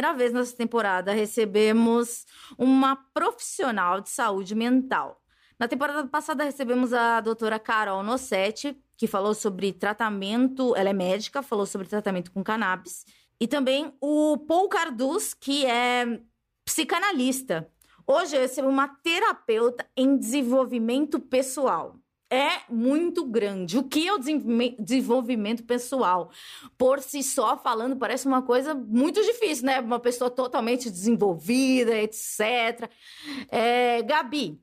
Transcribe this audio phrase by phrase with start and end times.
[0.00, 2.24] primeira vez nessa temporada, recebemos
[2.56, 5.20] uma profissional de saúde mental.
[5.58, 11.42] Na temporada passada recebemos a doutora Carol Nossetti, que falou sobre tratamento, ela é médica,
[11.42, 13.04] falou sobre tratamento com cannabis.
[13.38, 16.18] E também o Paul Carduz, que é
[16.64, 17.70] psicanalista.
[18.06, 21.99] Hoje eu recebo uma terapeuta em desenvolvimento pessoal.
[22.32, 23.76] É muito grande.
[23.76, 26.30] O que é o desenvolvime- desenvolvimento pessoal?
[26.78, 29.80] Por si só, falando, parece uma coisa muito difícil, né?
[29.80, 32.88] Uma pessoa totalmente desenvolvida, etc.
[33.50, 34.60] É, Gabi,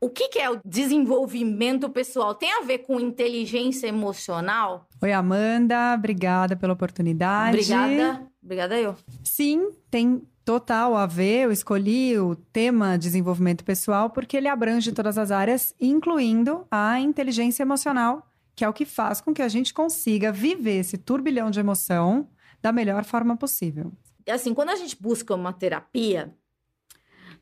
[0.00, 2.34] o que, que é o desenvolvimento pessoal?
[2.34, 4.88] Tem a ver com inteligência emocional?
[5.02, 7.50] Oi, Amanda, obrigada pela oportunidade.
[7.58, 8.26] Obrigada.
[8.42, 8.96] Obrigada eu.
[9.22, 11.44] Sim, tem total a ver.
[11.44, 17.62] Eu escolhi o tema desenvolvimento pessoal porque ele abrange todas as áreas, incluindo a inteligência
[17.62, 21.60] emocional, que é o que faz com que a gente consiga viver esse turbilhão de
[21.60, 22.28] emoção
[22.60, 23.92] da melhor forma possível.
[24.28, 26.34] assim, quando a gente busca uma terapia,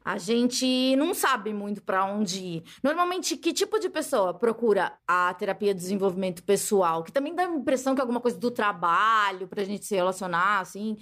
[0.04, 2.64] a gente não sabe muito para onde ir.
[2.82, 7.02] Normalmente, que tipo de pessoa procura a terapia de desenvolvimento pessoal?
[7.02, 10.60] Que também dá a impressão que é alguma coisa do trabalho, pra gente se relacionar,
[10.60, 10.98] assim.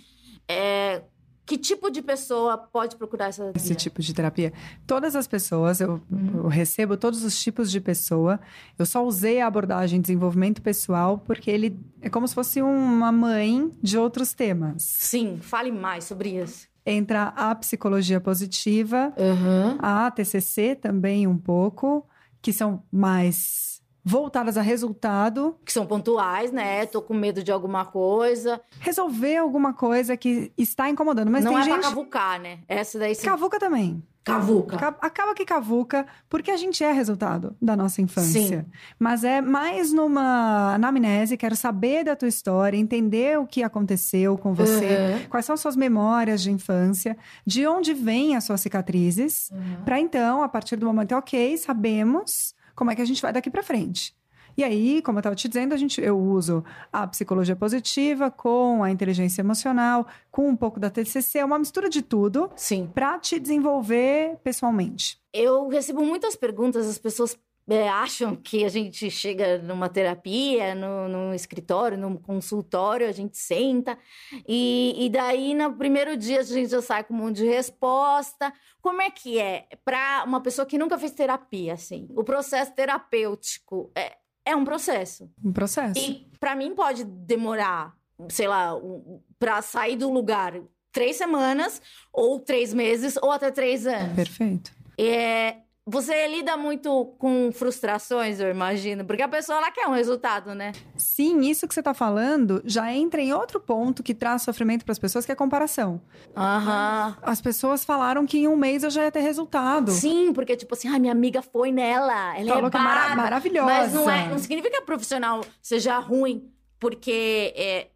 [0.49, 1.03] É,
[1.47, 3.63] que tipo de pessoa pode procurar essa terapia?
[3.63, 4.53] Esse tipo de terapia.
[4.87, 6.01] Todas as pessoas, eu,
[6.35, 8.41] eu recebo todos os tipos de pessoa.
[8.77, 13.71] Eu só usei a abordagem desenvolvimento pessoal porque ele é como se fosse uma mãe
[13.81, 14.83] de outros temas.
[14.83, 16.67] Sim, fale mais sobre isso.
[16.85, 19.77] Entra a psicologia positiva, Uhum.
[19.81, 22.05] a TCC também um pouco,
[22.43, 23.76] que são mais
[24.09, 26.87] voltadas a resultado, Que são pontuais, né?
[26.87, 28.61] Tô com medo de alguma coisa.
[28.78, 31.28] resolver alguma coisa que está incomodando.
[31.28, 32.61] Mas não tem é gente pra cavucar, né?
[32.69, 33.17] Essa daí...
[33.17, 33.27] Você...
[33.27, 34.00] cavuca também.
[34.22, 34.77] Cavuca.
[34.77, 38.61] Ca- Acaba que cavuca, porque a gente é resultado da nossa infância.
[38.62, 38.65] Sim.
[38.99, 44.53] Mas é mais numa anamnese, quero saber da tua história, entender o que aconteceu com
[44.53, 44.84] você,
[45.23, 45.28] Uhum.
[45.31, 49.84] quais são suas memórias de infância, de onde vêm as suas cicatrizes, Uhum.
[49.84, 53.50] para então, a partir do momento, ok, sabemos como é que a gente vai daqui
[53.50, 54.14] para frente.
[54.56, 58.82] E aí, como eu estava te dizendo, a gente, eu uso a psicologia positiva com
[58.82, 62.91] a inteligência emocional, com um pouco da TCC, uma mistura de tudo Sim.
[62.94, 65.19] para te desenvolver pessoalmente.
[65.31, 67.37] Eu recebo muitas perguntas, as pessoas
[67.69, 73.37] é, acham que a gente chega numa terapia, no, num escritório, num consultório, a gente
[73.37, 73.99] senta,
[74.47, 78.53] e, e daí no primeiro dia a gente já sai com um monte de resposta.
[78.81, 82.09] Como é que é para uma pessoa que nunca fez terapia, assim?
[82.16, 85.28] O processo terapêutico é, é um processo.
[85.44, 85.99] Um processo.
[85.99, 87.97] E para mim pode demorar,
[88.28, 90.55] sei lá, um, para sair do lugar
[90.93, 91.82] três semanas,
[92.12, 94.15] ou três meses, ou até três anos.
[94.15, 94.72] Perfeito.
[94.99, 95.56] É,
[95.89, 100.73] você lida muito com frustrações, eu imagino, porque a pessoa ela quer um resultado, né?
[100.97, 104.91] Sim, isso que você está falando já entra em outro ponto que traz sofrimento para
[104.93, 106.01] as pessoas, que é a comparação.
[106.37, 107.17] Aham.
[107.23, 109.93] As pessoas falaram que em um mês eu já ia ter resultado.
[109.93, 113.15] Sim, porque tipo assim, ai, minha amiga foi nela, ela Falou é que é mara-
[113.17, 113.67] maravilhosa.
[113.67, 117.89] Mas não, é, não significa que a profissional seja ruim porque é,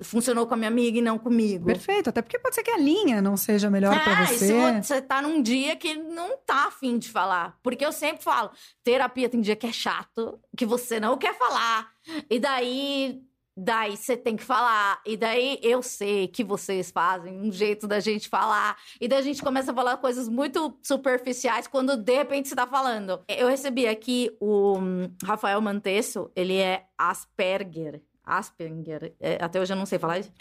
[0.00, 1.66] funcionou com a minha amiga e não comigo.
[1.66, 4.46] Perfeito, até porque pode ser que a linha não seja melhor para Ah, você.
[4.46, 7.58] se vo- você tá num dia que não tá afim de falar.
[7.62, 8.50] Porque eu sempre falo,
[8.84, 11.90] terapia tem dia que é chato, que você não quer falar.
[12.30, 13.20] E daí,
[13.56, 15.00] daí você tem que falar.
[15.06, 18.76] E daí eu sei que vocês fazem um jeito da gente falar.
[19.00, 22.66] E daí a gente começa a falar coisas muito superficiais quando de repente você tá
[22.66, 23.22] falando.
[23.28, 24.76] Eu recebi aqui o
[25.24, 28.02] Rafael Mantesso, ele é Asperger.
[28.26, 30.32] Asperger, é, até hoje eu não sei falar isso.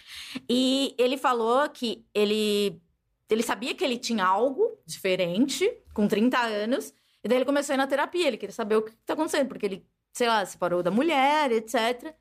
[0.50, 2.81] E ele falou que ele
[3.29, 6.94] ele sabia que ele tinha algo diferente com 30 anos,
[7.24, 9.48] e daí ele começou a ir na terapia, ele queria saber o que tá acontecendo,
[9.48, 12.13] porque ele, sei lá, separou da mulher, etc.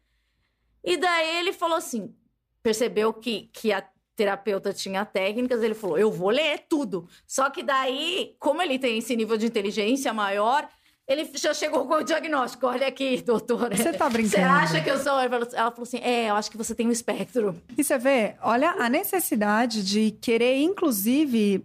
[0.83, 2.15] E daí ele falou assim,
[2.62, 3.87] percebeu que, que a
[4.17, 7.06] terapeuta tinha técnicas, ele falou, eu vou ler tudo.
[7.27, 10.67] Só que daí, como ele tem esse nível de inteligência maior,
[11.06, 13.77] ele já chegou com o diagnóstico, olha aqui, doutora.
[13.77, 14.37] Você tá brincando.
[14.37, 15.19] Você acha que eu sou?
[15.21, 17.61] Ela falou- ela falou assim, é, eu acho que você tem um espectro.
[17.77, 21.65] E você vê, olha a necessidade de querer, inclusive.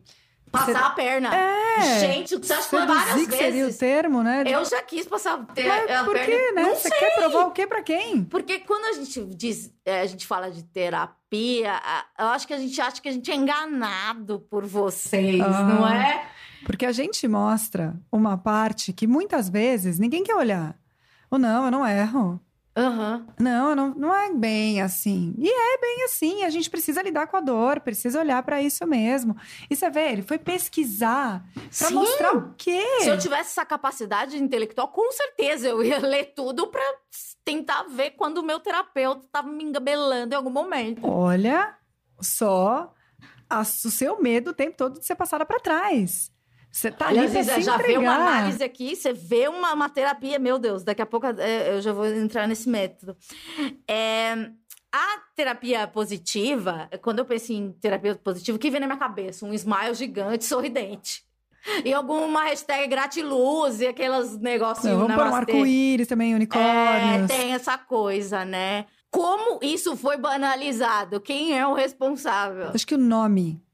[0.52, 1.30] Passar a perna.
[1.34, 2.00] É.
[2.00, 3.78] Gente, você acha que foi várias que seria o vezes.
[3.78, 4.44] termo, né?
[4.48, 6.26] Eu já quis passar ter Mas a por perna.
[6.36, 6.62] quê, né?
[6.64, 6.98] Não Você sei.
[6.98, 8.24] quer provar o quê pra quem?
[8.24, 11.80] Porque quando a gente diz, é, a gente fala de terapia,
[12.18, 15.64] eu acho que a gente acha que a gente é enganado por vocês, Ah.
[15.64, 16.28] não é?
[16.66, 20.78] Porque a gente mostra uma parte que muitas vezes ninguém quer olhar.
[21.32, 22.40] Ou não, eu não erro.
[22.78, 23.26] Aham.
[23.40, 25.34] Não, não, não é bem assim.
[25.38, 26.44] E é bem assim.
[26.44, 29.36] A gente precisa lidar com a dor, precisa olhar para isso mesmo.
[29.70, 31.94] E você vê, ele foi pesquisar para Sim.
[31.96, 32.82] mostrar o quê?
[33.02, 36.82] Se eu tivesse essa capacidade intelectual, com certeza eu ia ler tudo pra
[37.44, 41.02] tentar ver quando o meu terapeuta tava me engabelando em algum momento.
[41.06, 41.76] Olha
[42.22, 42.94] só
[43.50, 46.32] a- o seu medo o tempo todo de ser passada para trás.
[46.72, 49.90] Você tá ali pra já, se já vê uma análise aqui, você vê uma, uma
[49.90, 53.18] terapia, meu Deus, daqui a pouco é, eu já vou entrar nesse método.
[53.88, 54.52] É,
[54.92, 59.46] a terapia positiva, quando eu penso em terapia positiva, o que vem na minha cabeça?
[59.46, 61.24] Um smile gigante, sorridente.
[61.84, 67.28] E alguma hashtag gratiluz e aqueles negócios Não, vamos pôr um arco-íris também, É, unicórnios.
[67.28, 68.86] tem essa coisa, né?
[69.12, 71.20] Como isso foi banalizado?
[71.20, 72.70] Quem é o responsável?
[72.74, 73.69] Acho que o nome É.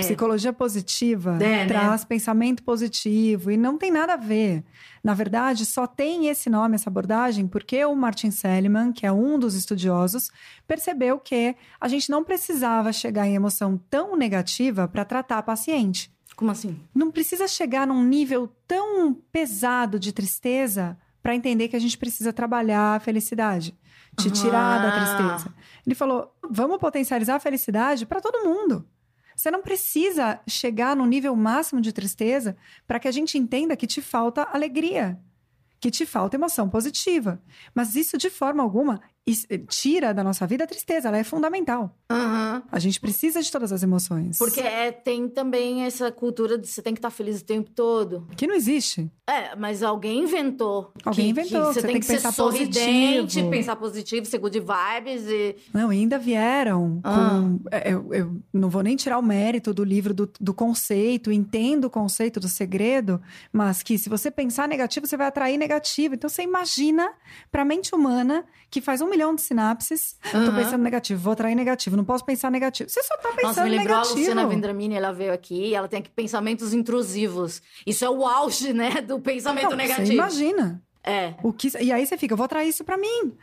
[0.00, 1.66] psicologia positiva É, né?
[1.66, 4.64] traz pensamento positivo e não tem nada a ver.
[5.02, 9.38] Na verdade, só tem esse nome, essa abordagem, porque o Martin Seligman, que é um
[9.38, 10.30] dos estudiosos,
[10.66, 16.10] percebeu que a gente não precisava chegar em emoção tão negativa para tratar a paciente.
[16.36, 16.78] Como assim?
[16.94, 22.32] Não precisa chegar num nível tão pesado de tristeza para entender que a gente precisa
[22.32, 23.76] trabalhar a felicidade,
[24.16, 24.92] te tirar da Ah.
[25.16, 25.54] tristeza.
[25.84, 28.86] Ele falou: vamos potencializar a felicidade para todo mundo.
[29.38, 32.56] Você não precisa chegar no nível máximo de tristeza
[32.88, 35.16] para que a gente entenda que te falta alegria,
[35.78, 37.40] que te falta emoção positiva.
[37.72, 39.00] Mas isso, de forma alguma,
[39.68, 41.94] tira da nossa vida a tristeza, ela é fundamental.
[42.10, 42.62] Aham.
[42.70, 44.38] A gente precisa de todas as emoções.
[44.38, 48.26] Porque é, tem também essa cultura de você tem que estar feliz o tempo todo.
[48.36, 49.10] Que não existe.
[49.28, 50.92] É, mas alguém inventou.
[51.04, 53.50] Alguém que- inventou, Que você, tem, que, pensar ser sorridente, positivo.
[53.50, 55.56] pensar positivo, ser good vibes e.
[55.72, 57.40] Não, ainda vieram Ah.
[57.42, 57.60] com.
[57.70, 61.84] é, Eu, eu não vou nem tirar o mérito do livro do, do conceito, entendo
[61.86, 63.20] o conceito do segredo,
[63.52, 66.14] mas que se você pensar negativo, você vai atrair negativo.
[66.14, 67.10] Então você imagina
[67.50, 70.16] para a mente humana que faz um milhão de sinapses.
[70.30, 70.54] Tô Aham.
[70.54, 72.88] pensando negativo, vou atrair negativo, não posso pensar negativo.
[72.88, 74.14] Você só tá pensando Nossa, me lembrou negativo.
[74.14, 77.60] a Luciana Vendramini, ela veio aqui, ela tem aqui pensamentos intrusivos.
[77.84, 80.06] Isso é o auge, né, do pensamento Não, negativo.
[80.06, 80.82] Você imagina.
[81.02, 81.34] É.
[81.42, 83.36] O que, e aí você fica, eu vou atrair isso para mim.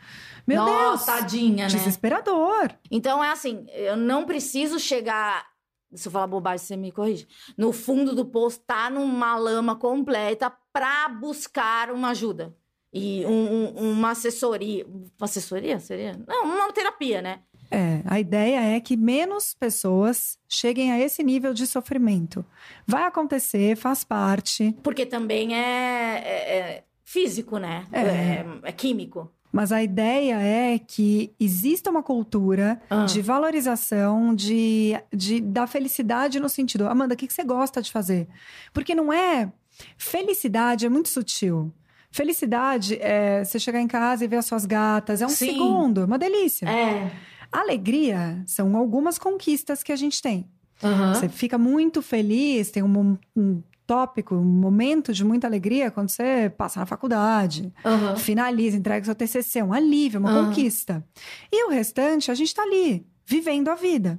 [0.46, 1.20] Meu Nossa, Deus.
[1.20, 1.74] tadinha, né?
[1.74, 2.70] Desesperador.
[2.90, 5.44] Então é assim, eu não preciso chegar.
[5.92, 7.26] Se eu falar bobagem, você me corrige.
[7.56, 12.54] No fundo do poço, tá numa lama completa pra buscar uma ajuda.
[12.98, 13.30] E um-
[13.76, 14.86] um- uma assessoria.
[14.86, 15.78] Uma assessoria?
[15.78, 16.18] Seria?
[16.26, 17.40] Não, uma terapia, né?
[17.70, 22.44] É, a ideia é que menos pessoas cheguem a esse nível de sofrimento.
[22.86, 27.84] Vai acontecer, faz parte, Porque também é, é- é físico, né?
[27.92, 28.00] É.
[28.00, 29.30] É, é químico.
[29.52, 33.04] mas a ideia é que exista uma cultura Ah.
[33.06, 37.90] de valorização de, de- da felicidade no sentido, Amanda, o que, que você gosta de
[37.90, 38.28] fazer?
[38.72, 39.50] Porque não é.
[39.96, 41.72] Felicidade é muito sutil.
[42.16, 45.52] Felicidade é você chegar em casa e ver as suas gatas, é um Sim.
[45.52, 46.66] segundo, uma delícia.
[46.66, 47.10] É.
[47.52, 50.48] Alegria são algumas conquistas que a gente tem.
[50.82, 51.12] Aham.
[51.12, 56.50] Você fica muito feliz, tem um, um tópico, um momento de muita alegria quando você
[56.56, 58.16] passa na faculdade, Aham.
[58.16, 60.46] finaliza, entrega seu TCC, um alívio, uma Aham.
[60.46, 61.04] conquista.
[61.52, 64.18] E o restante, a gente tá ali, vivendo a vida.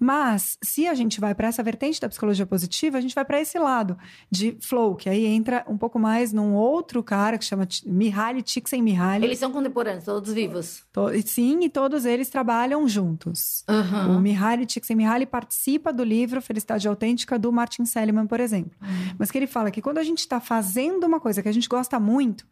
[0.00, 3.40] Mas, se a gente vai para essa vertente da psicologia positiva, a gente vai para
[3.40, 3.96] esse lado
[4.28, 9.24] de flow, que aí entra um pouco mais num outro cara que chama Mihaly Csikszentmihalyi.
[9.24, 10.82] Eles são contemporâneos, todos vivos.
[11.24, 13.64] Sim, e todos eles trabalham juntos.
[13.68, 14.20] O Aham.
[14.20, 18.76] Mihaly Csikszentmihalyi participa do livro Felicidade Autêntica do Martin Seligman, por exemplo.
[19.16, 21.68] Mas que ele fala que quando a gente está fazendo uma coisa que a gente
[21.68, 22.44] gosta muito,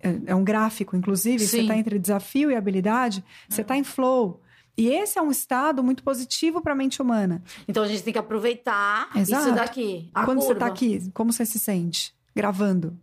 [0.00, 1.62] é, é um gráfico, inclusive, você Sim.
[1.62, 4.40] está entre desafio e habilidade, você está em flow.
[4.76, 7.42] E esse é um estado muito positivo para a mente humana.
[7.66, 9.46] Então a gente tem que aproveitar Exato.
[9.46, 10.10] isso daqui.
[10.14, 10.66] A quando você curva.
[10.66, 12.14] está aqui, como você se sente?
[12.34, 12.98] Gravando.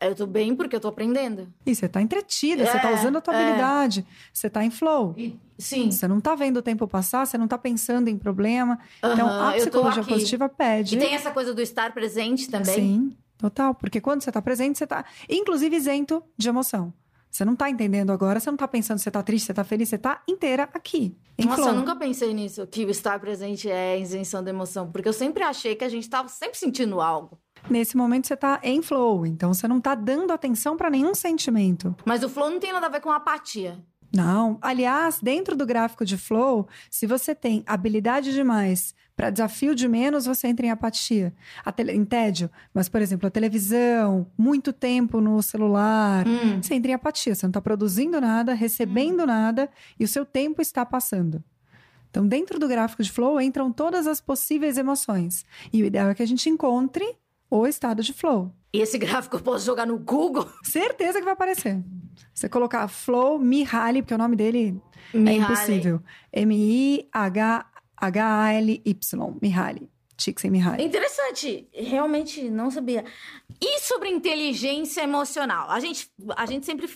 [0.00, 1.46] Eu tô bem porque eu tô aprendendo.
[1.64, 3.44] E você está entretida, você está É, usando a tua é.
[3.44, 5.14] habilidade, você está em flow.
[5.16, 5.90] E- Sim.
[5.90, 8.78] Você não está vendo o tempo passar, você não está pensando em problema.
[8.98, 10.96] Então, a psicologia positiva pede.
[10.96, 12.74] E tem essa coisa do estar presente também.
[12.74, 13.74] Sim, total.
[13.74, 16.92] Porque quando você tá presente, você tá, inclusive, isento de emoção.
[17.30, 19.54] Você não tá entendendo agora, você não tá pensando se você tá triste, se você
[19.54, 21.16] tá feliz, você tá inteira aqui.
[21.38, 21.68] Em Nossa, flow.
[21.68, 24.90] eu nunca pensei nisso, que o estar presente é isenção da emoção.
[24.90, 27.38] Porque eu sempre achei que a gente tava sempre sentindo algo.
[27.70, 31.94] Nesse momento você tá em flow, então você não tá dando atenção pra nenhum sentimento.
[32.04, 33.78] Mas o flow não tem nada a ver com apatia.
[34.14, 34.58] Não.
[34.62, 40.26] Aliás, dentro do gráfico de flow, se você tem habilidade demais para desafio de menos,
[40.26, 41.34] você entra em apatia,
[41.74, 42.48] tele- em tédio.
[42.72, 46.62] Mas, por exemplo, a televisão, muito tempo no celular, Hum.
[46.62, 50.62] Você entra em apatia, você não está produzindo nada, recebendo nada e o seu tempo
[50.62, 51.42] está passando.
[52.08, 55.44] Então, dentro do gráfico de flow entram todas as possíveis emoções.
[55.72, 57.04] E o ideal é que a gente encontre
[57.50, 58.54] o estado de flow.
[58.72, 60.48] E esse gráfico eu posso jogar no Google?
[60.62, 61.82] Certeza que vai aparecer.
[62.32, 64.80] Você colocar Flow Mihaly, porque o nome dele
[65.12, 65.38] é Mihaly.
[65.42, 66.00] impossível.
[68.00, 69.38] M-I-H-H-A-L-Y.
[69.40, 69.88] Mihaly.
[70.18, 70.84] Csikszentmihalyi.
[70.84, 73.04] Interessante, realmente não sabia.
[73.60, 75.70] E sobre inteligência emocional?
[75.70, 76.90] A gente, a gente sempre,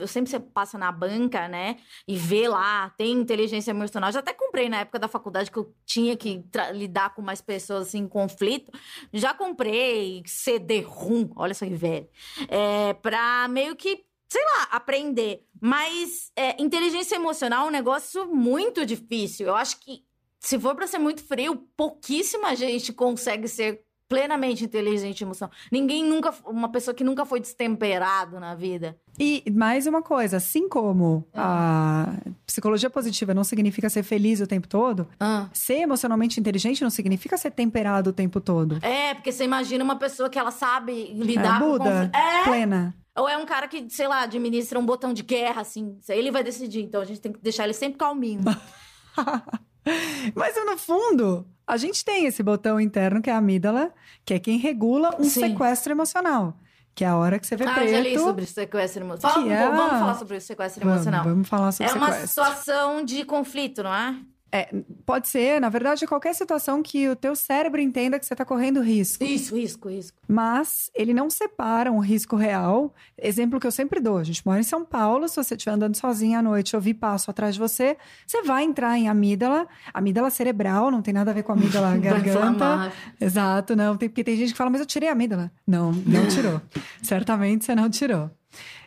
[0.00, 1.76] eu sempre você passa na banca, né?
[2.08, 4.10] E vê lá, tem inteligência emocional.
[4.10, 6.42] Já até comprei na época da faculdade que eu tinha que
[6.72, 8.72] lidar com mais pessoas assim, em conflito.
[9.12, 12.08] Já comprei CD-ROM, olha só que velho.
[12.48, 15.44] É, pra meio que sei lá, aprender.
[15.60, 19.48] Mas é, inteligência emocional é um negócio muito difícil.
[19.48, 20.02] Eu acho que
[20.44, 25.54] se for pra ser muito frio, pouquíssima gente consegue ser plenamente inteligente emocional.
[25.70, 28.94] Ninguém nunca, uma pessoa que nunca foi destemperado na vida.
[29.18, 32.12] E mais uma coisa, assim como a
[32.44, 35.48] psicologia positiva não significa ser feliz o tempo todo, Ah.
[35.54, 38.78] ser emocionalmente inteligente não significa ser temperado o tempo todo.
[38.82, 42.14] É, porque você imagina uma pessoa que ela sabe É, lidar com Buda, conflito.
[42.14, 42.94] É, plena.
[43.16, 45.96] ou é um cara que, sei lá, administra um botão de guerra, assim.
[46.10, 48.42] Ele vai decidir, então a gente tem que deixar ele sempre calminho.
[50.34, 53.92] Mas no fundo, a gente tem esse botão interno que é a amígdala,
[54.24, 55.40] que é quem regula um Sim.
[55.48, 56.56] sequestro emocional.
[56.94, 57.90] Que é a hora que você vê ah, preto.
[57.90, 59.34] já li sobre sequestro emocional.
[59.40, 61.24] Fala, é- Vamos falar sobre o sequestro Vamos, emocional.
[61.24, 62.28] vamos falar sobre É uma sequestro.
[62.28, 64.14] situação de conflito, não é?
[65.06, 68.82] Pode ser, na verdade, qualquer situação que o teu cérebro entenda que você está correndo
[68.82, 69.24] risco.
[69.24, 70.18] Isso, risco, risco.
[70.28, 72.94] Mas ele não separa um risco real.
[73.16, 75.26] Exemplo que eu sempre dou: a gente mora em São Paulo.
[75.26, 78.64] Se você estiver andando sozinha à noite e ouvir passo atrás de você, você vai
[78.64, 82.92] entrar em amígdala, amígdala cerebral, não tem nada a ver com amígdala garganta.
[83.20, 83.96] Exato, não.
[83.96, 85.50] Tem, porque tem gente que fala, mas eu tirei a amígdala.
[85.66, 86.60] Não, não tirou.
[87.02, 88.30] Certamente você não tirou.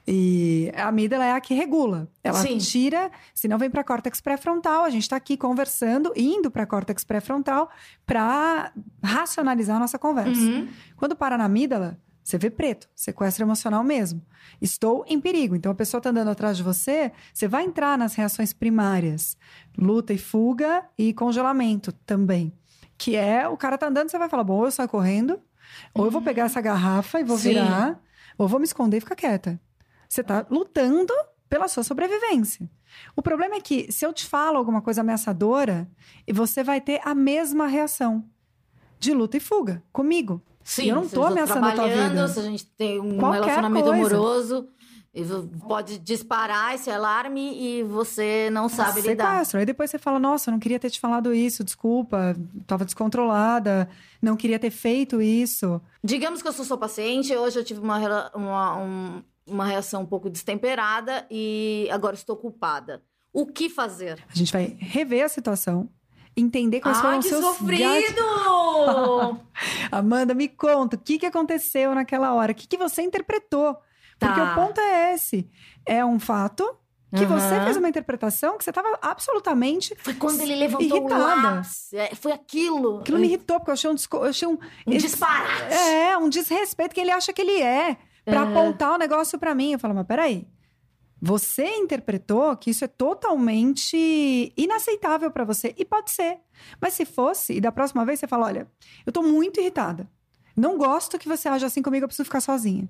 [0.07, 2.07] E a amígdala é a que regula.
[2.23, 2.57] Ela Sim.
[2.59, 7.03] tira, se não vem para córtex pré-frontal, a gente está aqui conversando, indo para córtex
[7.03, 7.69] pré-frontal
[8.05, 8.71] para
[9.03, 10.39] racionalizar a nossa conversa.
[10.39, 10.67] Uhum.
[10.95, 14.19] Quando para na amígdala, você vê preto, sequestro emocional mesmo.
[14.61, 15.55] Estou em perigo.
[15.55, 19.37] Então a pessoa está andando atrás de você, você vai entrar nas reações primárias,
[19.77, 22.51] luta e fuga e congelamento também.
[22.97, 25.39] Que é o cara tá andando, você vai falar: bom, ou eu saio correndo,
[25.93, 27.49] ou eu vou pegar essa garrafa e vou Sim.
[27.49, 27.99] virar,
[28.37, 29.59] ou vou me esconder e ficar quieta.
[30.07, 31.13] Você tá lutando
[31.49, 32.69] pela sua sobrevivência.
[33.15, 35.87] O problema é que se eu te falo alguma coisa ameaçadora,
[36.33, 38.23] você vai ter a mesma reação
[38.99, 40.41] de luta e fuga comigo.
[40.63, 42.27] Sim, Eu não eu ameaçando a tua vida.
[42.27, 44.15] Se a gente tem um Qualquer relacionamento coisa.
[44.15, 44.69] amoroso,
[45.67, 49.31] pode disparar esse alarme e você não sabe lidar.
[49.33, 49.59] Sequestro.
[49.59, 52.35] Aí depois você fala, nossa, eu não queria ter te falado isso, desculpa,
[52.65, 53.87] tava descontrolada,
[54.21, 55.79] não queria ter feito isso.
[56.03, 57.99] Digamos que eu sou sua paciente, hoje eu tive uma,
[58.33, 63.03] uma, um- uma reação um pouco destemperada e agora estou culpada.
[63.33, 64.23] O que fazer?
[64.33, 65.89] A gente vai rever a situação,
[66.37, 67.83] entender quais foram Ai, os que seus sofrido!
[67.83, 69.39] gatos.
[69.91, 72.51] Amanda, me conta, o que, que aconteceu naquela hora?
[72.51, 73.75] O que, que você interpretou?
[74.19, 74.51] Porque Tá.
[74.53, 75.49] o ponto é esse.
[75.85, 76.63] É um fato
[77.15, 77.39] que Aham.
[77.39, 79.93] você fez uma interpretação que você estava absolutamente...
[79.99, 81.15] Foi quando ele levantou Irritada.
[81.15, 81.93] o lápis.
[81.93, 82.99] É, foi aquilo.
[82.99, 83.95] Aquilo me irritou, porque eu achei um...
[83.95, 85.73] desco- Eu achei um, Um disparate.
[85.73, 87.97] É, um desrespeito que ele acha que ele é.
[88.25, 89.73] Pra apontar o negócio pra mim.
[89.73, 90.47] Eu falo, mas peraí.
[91.21, 95.73] Você interpretou que isso é totalmente inaceitável pra você.
[95.77, 96.39] E pode ser.
[96.81, 98.67] Mas se fosse, e da próxima vez você fala: olha,
[99.05, 100.09] eu tô muito irritada.
[100.55, 102.89] Não gosto que você haja assim comigo, eu preciso ficar sozinha.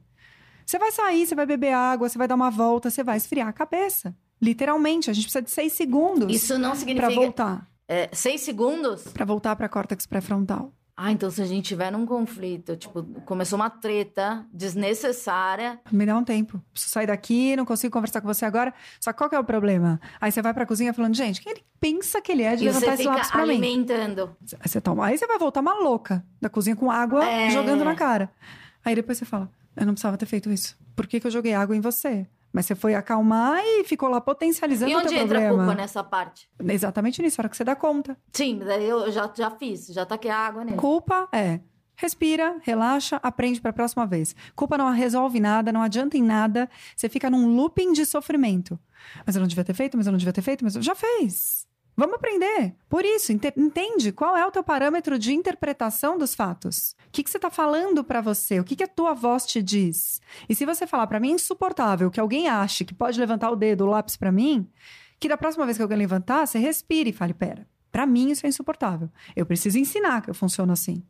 [0.66, 3.48] Você vai sair, você vai beber água, você vai dar uma volta, você vai esfriar
[3.48, 4.16] a cabeça.
[4.42, 7.10] Literalmente, a gente precisa de seis segundos Isso não pra significa.
[7.16, 7.68] voltar.
[7.88, 9.04] É, seis segundos?
[9.04, 10.74] Pra voltar pra córtex pré-frontal.
[10.98, 15.80] Ah, então se a gente tiver num conflito, tipo, começou uma treta desnecessária.
[15.92, 16.62] Me dá um tempo.
[16.72, 18.74] Preciso sair daqui, não consigo conversar com você agora.
[19.00, 20.00] Só qual que é o problema?
[20.22, 22.68] Aí você vai pra cozinha falando, gente, quem ele pensa que ele é de E
[22.68, 23.52] levantar você esse lápis pra mim?
[23.54, 24.36] alimentando.
[24.60, 25.06] Aí você toma.
[25.06, 27.50] Aí você vai voltar uma louca da cozinha com água É.
[27.50, 28.30] jogando na cara.
[28.84, 30.78] Aí depois você fala, eu não precisava ter feito isso.
[30.96, 32.26] Por que, que eu joguei água em você?
[32.56, 35.66] Mas você foi acalmar e ficou lá potencializando E o onde teu entra a problema.
[35.66, 36.48] culpa nessa parte?
[36.58, 38.18] Exatamente nisso, a hora que você dá conta.
[38.32, 40.78] Sim, eu já, já fiz, já taquei a água nele.
[40.78, 41.60] Culpa é
[41.98, 44.34] respira, relaxa, aprende para a próxima vez.
[44.56, 46.70] Culpa não resolve nada, não adianta em nada.
[46.96, 48.80] Você fica num looping de sofrimento.
[49.26, 50.96] Mas eu não devia ter feito, mas eu não devia ter feito, mas eu já
[50.96, 51.65] fez.
[51.98, 52.76] Vamos aprender.
[52.90, 56.96] Por isso, ente- entende qual é o teu parâmetro de interpretação dos fatos.
[57.08, 58.60] O que, que você está falando para você?
[58.60, 60.20] O que, que a tua voz te diz?
[60.50, 63.56] E se você falar para mim é insuportável que alguém ache que pode levantar o
[63.56, 64.68] dedo, o lápis para mim,
[65.20, 68.46] que da próxima vez que alguém levantar, você respire e fale: pera, para mim isso
[68.46, 69.10] é insuportável.
[69.34, 71.02] Eu preciso ensinar que eu funciono assim.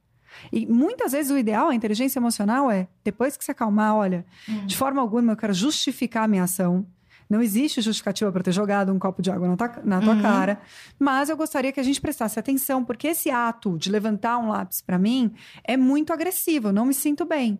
[0.51, 4.25] E muitas vezes o ideal, a inteligência emocional é, depois que se acalmar, olha,
[4.65, 6.85] de forma alguma eu quero justificar a minha ação.
[7.29, 10.21] Não existe justificativa para ter jogado um copo de água na tua, na tua Uhum.
[10.21, 10.61] cara.
[10.99, 14.81] Mas eu gostaria que a gente prestasse atenção, porque esse ato de levantar um lápis
[14.81, 16.69] para mim é muito agressivo.
[16.69, 17.59] Eu não me sinto bem.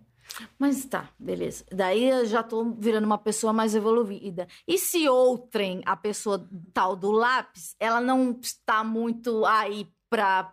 [0.60, 1.64] Mas tá, beleza.
[1.72, 4.48] Daí eu já tô virando uma pessoa mais evoluída.
[4.68, 10.52] E se outrem, a pessoa tal do lápis, ela não está muito aí pra,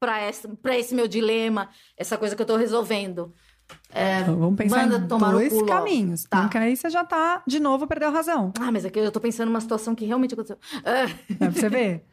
[0.00, 3.32] pra, essa, pra esse meu dilema, essa coisa que eu tô resolvendo.
[3.92, 5.66] É, Então, vamos pensar manda em tomar dois logo.
[5.66, 6.24] caminhos.
[6.24, 6.42] Tá.
[6.42, 8.52] Porque aí você já tá, de novo, perdeu a razão.
[8.60, 10.58] Ah, mas aqui eu tô pensando numa situação que realmente aconteceu.
[10.84, 11.36] Ah, Né?
[11.38, 12.04] Pra você ver.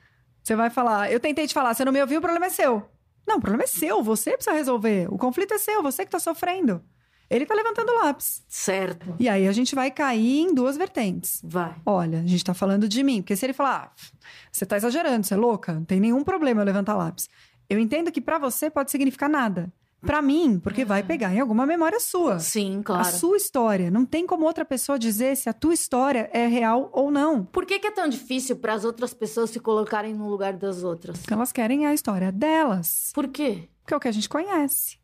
[0.43, 2.83] Você vai falar, eu tentei te falar, você não me ouviu, o problema é seu.
[3.27, 5.07] Não, o problema é seu, você precisa resolver.
[5.13, 6.81] O conflito é seu, você que tá sofrendo.
[7.29, 8.43] Ele tá levantando o lápis.
[8.47, 9.15] certo.
[9.19, 11.39] E aí a gente vai cair em duas vertentes.
[11.43, 11.75] Vai.
[11.85, 13.21] Olha, a gente tá falando de mim.
[13.21, 14.07] Porque se ele falar, ah,
[14.51, 17.29] você tá exagerando, você é louca, não tem nenhum problema eu levantar lápis.
[17.69, 19.71] Eu entendo que pra você pode significar nada.
[20.01, 22.39] Pra mim, porque vai pegar em alguma memória sua.
[22.39, 23.17] Sim, A claro.
[23.17, 23.91] sua história.
[23.91, 27.43] Não tem como outra pessoa dizer se a tua história é real ou não.
[27.45, 30.83] Por que, que é tão difícil para as outras pessoas se colocarem no lugar das
[30.83, 31.17] outras?
[31.19, 33.11] Porque elas querem a história delas.
[33.13, 33.67] Por quê?
[33.85, 34.99] que é o que a gente conhece.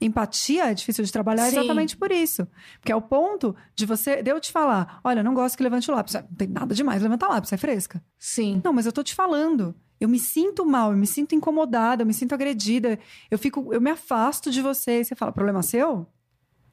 [0.00, 1.58] Empatia é difícil de trabalhar Sim.
[1.58, 2.48] exatamente por isso.
[2.80, 5.62] Porque é o ponto de você, de eu te falar, olha, eu não gosto que
[5.62, 6.16] levante o lápis.
[6.16, 8.02] Ah, Não tem nada demais levantar lápis, é fresca.
[8.18, 8.62] Sim.
[8.64, 9.74] Não, mas eu tô te falando.
[10.00, 12.98] Eu me sinto mal, eu me sinto incomodada, eu me sinto agredida.
[13.30, 15.00] Eu fico, eu me afasto de você.
[15.00, 16.06] E você fala, problema seu?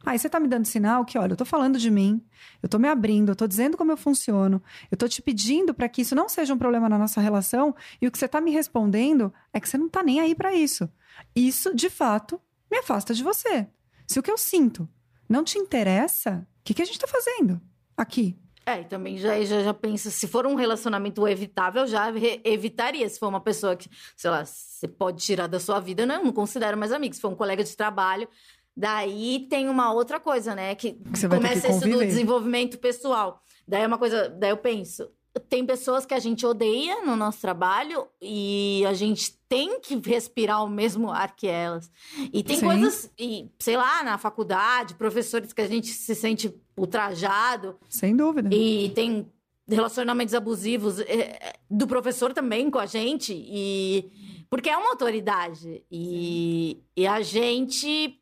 [0.06, 2.24] Aí você tá me dando sinal que, olha, eu tô falando de mim,
[2.62, 5.90] eu tô me abrindo, eu tô dizendo como eu funciono, eu tô te pedindo para
[5.90, 8.52] que isso não seja um problema na nossa relação, e o que você tá me
[8.52, 10.90] respondendo é que você não tá nem aí para isso.
[11.36, 12.40] Isso, de fato,
[12.72, 13.68] me afasta de você.
[14.08, 14.88] Se o que eu sinto
[15.28, 17.60] não te interessa, o que, que a gente tá fazendo
[17.98, 18.38] aqui?
[18.68, 22.12] É, e também já, já, já pensa, se for um relacionamento evitável, já
[22.44, 23.08] evitaria.
[23.08, 26.34] Se for uma pessoa que, sei lá, você pode tirar da sua vida, não, não
[26.34, 27.16] considero mais amigo.
[27.16, 28.28] Se for um colega de trabalho,
[28.76, 30.76] daí tem uma outra coisa, né?
[30.76, 33.42] Que, Que você vai ter que começa isso do desenvolvimento pessoal.
[33.66, 37.40] Daí é uma coisa, daí eu penso, tem pessoas que a gente odeia no nosso
[37.40, 41.92] trabalho e a gente tem que respirar o mesmo ar que elas.
[42.34, 42.66] E tem Sim.
[42.66, 47.78] coisas, e, sei lá, na faculdade, professores que a gente se sente ultrajado.
[47.90, 48.50] Sem dúvida.
[48.54, 49.32] E tem
[49.68, 53.34] relacionamentos abusivos é, do professor também com a gente.
[53.34, 54.12] E
[54.50, 55.84] porque é uma autoridade.
[55.92, 58.22] E, e a gente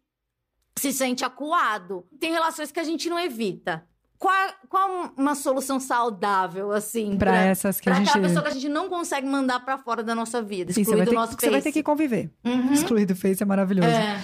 [0.78, 2.06] se sente acuado.
[2.20, 3.88] Tem relações que a gente não evita.
[4.18, 8.10] Qual, qual uma solução saudável, assim, Pra essas que pra a gente.
[8.10, 11.10] aquela pessoa que a gente não consegue mandar pra fora da nossa vida, excluir do
[11.10, 11.74] ter, nosso você vai ter Face.
[11.74, 12.32] que conviver.
[12.44, 12.72] Uhum.
[12.74, 13.90] Excluir do Face é maravilhoso.
[13.90, 14.22] É.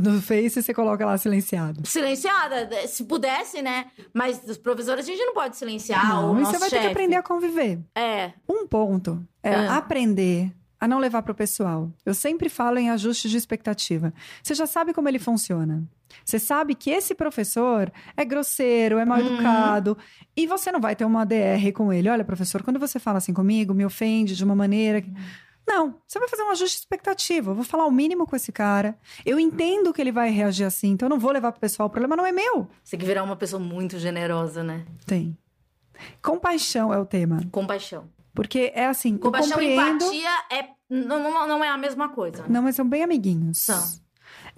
[0.00, 1.86] No Face você coloca lá silenciado.
[1.86, 3.86] Silenciada, se pudesse, né?
[4.12, 6.08] Mas os professores a gente não pode silenciar.
[6.08, 6.92] não, o e você vai ter que chefe.
[6.92, 7.78] aprender a conviver.
[7.94, 9.76] É, Um ponto é Ah.
[9.76, 11.90] aprender a não levar para o pessoal.
[12.04, 14.12] Eu sempre falo em ajuste de expectativa.
[14.42, 15.82] Você já sabe como ele funciona.
[16.24, 19.26] Você sabe que esse professor é grosseiro, é mal Uhum.
[19.34, 19.98] educado,
[20.36, 22.08] e você não vai ter uma DR com ele.
[22.08, 25.00] Olha, professor, quando você fala assim comigo, me ofende de uma maneira.
[25.02, 25.10] que-"
[25.66, 27.50] Não, você vai fazer um ajuste de expectativa.
[27.50, 28.96] Eu vou falar o mínimo com esse cara.
[29.24, 31.88] Eu entendo que ele vai reagir assim, então eu não vou levar pro pessoal.
[31.88, 32.68] O problema não é meu.
[32.84, 34.84] você tem que virar uma pessoa muito generosa, né?
[35.04, 35.36] Tem.
[36.22, 37.40] Compaixão é o tema.
[37.50, 38.04] Compaixão.
[38.36, 40.04] Porque é assim, Compaixão eu e compreendo...
[40.04, 42.42] empatia é, não, não, não é a mesma coisa.
[42.42, 42.48] né?
[42.50, 43.58] Não, mas são bem amiguinhos.
[43.58, 43.82] São.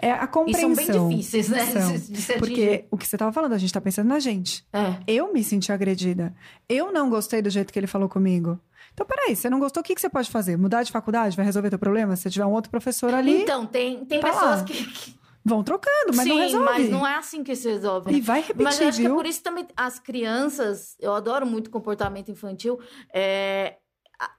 [0.00, 0.74] É a E compreensão.
[0.94, 1.64] são bem difíceis, né?
[1.66, 2.38] São.
[2.38, 4.64] Porque o que você estava falando, a gente tá pensando na gente.
[4.72, 4.94] É.
[5.06, 6.34] Eu me senti agredida.
[6.68, 8.60] Eu não gostei do jeito que ele falou comigo.
[8.94, 10.56] Então, peraí, você não gostou, o que, que você pode fazer?
[10.56, 11.36] Mudar de faculdade?
[11.36, 12.16] Vai resolver teu problema?
[12.16, 14.84] Se tiver um outro professor ali, Então, tem, tem Tá pessoas que.
[14.84, 15.17] que-
[15.48, 16.64] vão trocando, mas Sim, não resolve.
[16.66, 18.12] mas não é assim que se resolve.
[18.12, 19.16] E vai repetir, Mas eu acho que é viu?
[19.16, 22.78] por isso também as crianças, eu adoro muito comportamento infantil.
[23.12, 23.78] é,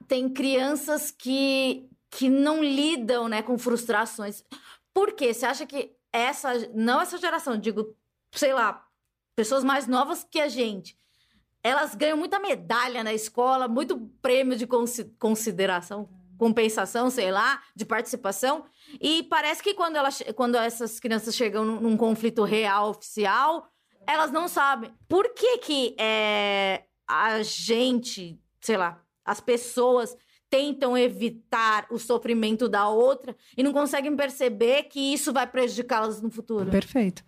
[0.06, 4.44] tem crianças que, que não lidam né, com frustrações.
[4.92, 5.32] Por quê?
[5.32, 7.94] Você acha que essa, não essa geração, digo,
[8.34, 8.84] sei lá,
[9.34, 10.98] pessoas mais novas que a gente,
[11.62, 16.08] elas ganham muita medalha na escola, muito prêmio de consi- consideração,
[16.40, 18.64] compensação, sei lá, de participação.
[18.98, 23.68] E parece que quando, che- quando essas crianças chegam num, num conflito real, oficial,
[24.06, 24.90] elas não sabem.
[25.06, 30.16] Por que que é, a gente, sei lá, as pessoas
[30.50, 36.30] tentam evitar o sofrimento da outra e não conseguem perceber que isso vai prejudicá-las no
[36.30, 36.68] futuro?
[36.68, 37.24] Perfeito.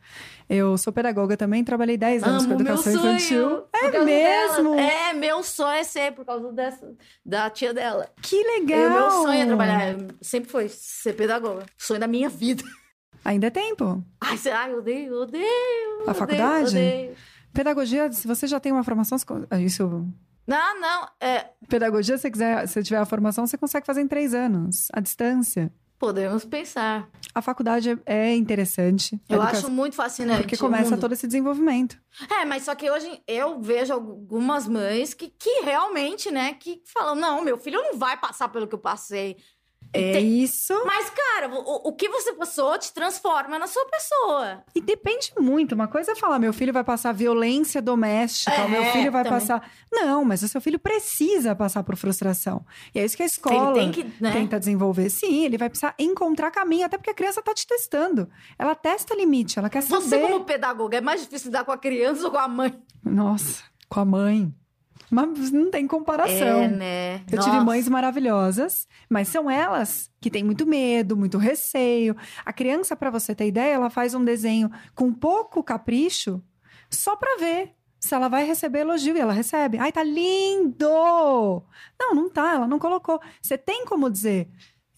[0.48, 3.14] Eu sou pedagoga também, trabalhei 10 anos com Amo meu educação sonho.
[3.14, 3.64] infantil.
[3.72, 4.74] É mesmo?
[4.74, 4.80] dela.
[4.80, 6.92] É, meu sonho é ser por causa dessa,
[7.24, 8.08] da tia dela.
[8.20, 8.78] Que legal!
[8.78, 11.64] E meu sonho é trabalhar, sempre foi ser pedagoga.
[11.78, 12.64] Sonho da minha vida.
[13.24, 14.04] Ainda é tempo.
[14.20, 14.36] Ai,
[14.70, 15.44] eu odeio, odeio.
[15.44, 16.70] A odeio, faculdade?
[16.70, 17.14] odeio.
[17.54, 19.16] Pedagogia, se você já tem uma formação,
[19.60, 20.12] isso
[20.46, 24.08] Não, não, é, Pedagogia, se você quiser, se tiver a formação, você consegue fazer em
[24.08, 25.72] três anos, à distância.
[25.98, 27.08] Podemos pensar.
[27.32, 29.22] A faculdade é- interessante.
[29.28, 30.42] Eu acho muito fascinante.
[30.42, 31.96] Porque começa todo esse desenvolvimento.
[32.28, 37.14] É, mas só que hoje eu vejo algumas mães que, que realmente, né, que falam:
[37.14, 39.36] não, meu filho não vai passar pelo que eu passei.
[39.94, 40.72] É Tem- isso.
[40.86, 44.64] Mas, cara, o, o que você passou te transforma na sua pessoa.
[44.74, 45.74] E depende muito.
[45.74, 49.22] Uma coisa é falar, meu filho vai passar violência doméstica, É, o meu filho vai
[49.22, 49.38] também.
[49.38, 49.70] passar.
[49.92, 52.64] Não, mas o seu filho precisa passar por frustração.
[52.94, 54.32] E é isso que a escola tem que, né?
[54.32, 55.10] tenta desenvolver.
[55.10, 58.30] Sim, ele vai precisar encontrar caminho, até porque a criança tá te testando.
[58.58, 60.22] Ela testa limite, ela quer Você, saber.
[60.22, 62.82] como pedagoga, é mais difícil lidar com a criança ou com a mãe?
[63.04, 64.54] Nossa, com a mãe.
[65.12, 66.62] Mas não tem comparação.
[66.62, 67.16] É, né?
[67.30, 67.64] Eu tive Nossa.
[67.64, 72.16] mães maravilhosas, mas são elas que têm muito medo, muito receio.
[72.46, 76.42] A criança, para você ter ideia, ela faz um desenho com pouco capricho
[76.88, 79.76] só para ver se ela vai receber elogio e ela recebe.
[79.76, 80.88] Ai, tá lindo!
[82.00, 83.20] Não, não tá, ela não colocou.
[83.42, 84.48] Você tem como dizer.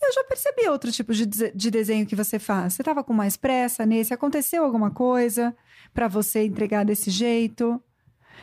[0.00, 2.74] Eu já percebi outro tipo de, de desenho que você faz.
[2.74, 4.14] Você estava com mais pressa nesse?
[4.14, 5.56] Aconteceu alguma coisa
[5.92, 7.82] para você entregar desse jeito?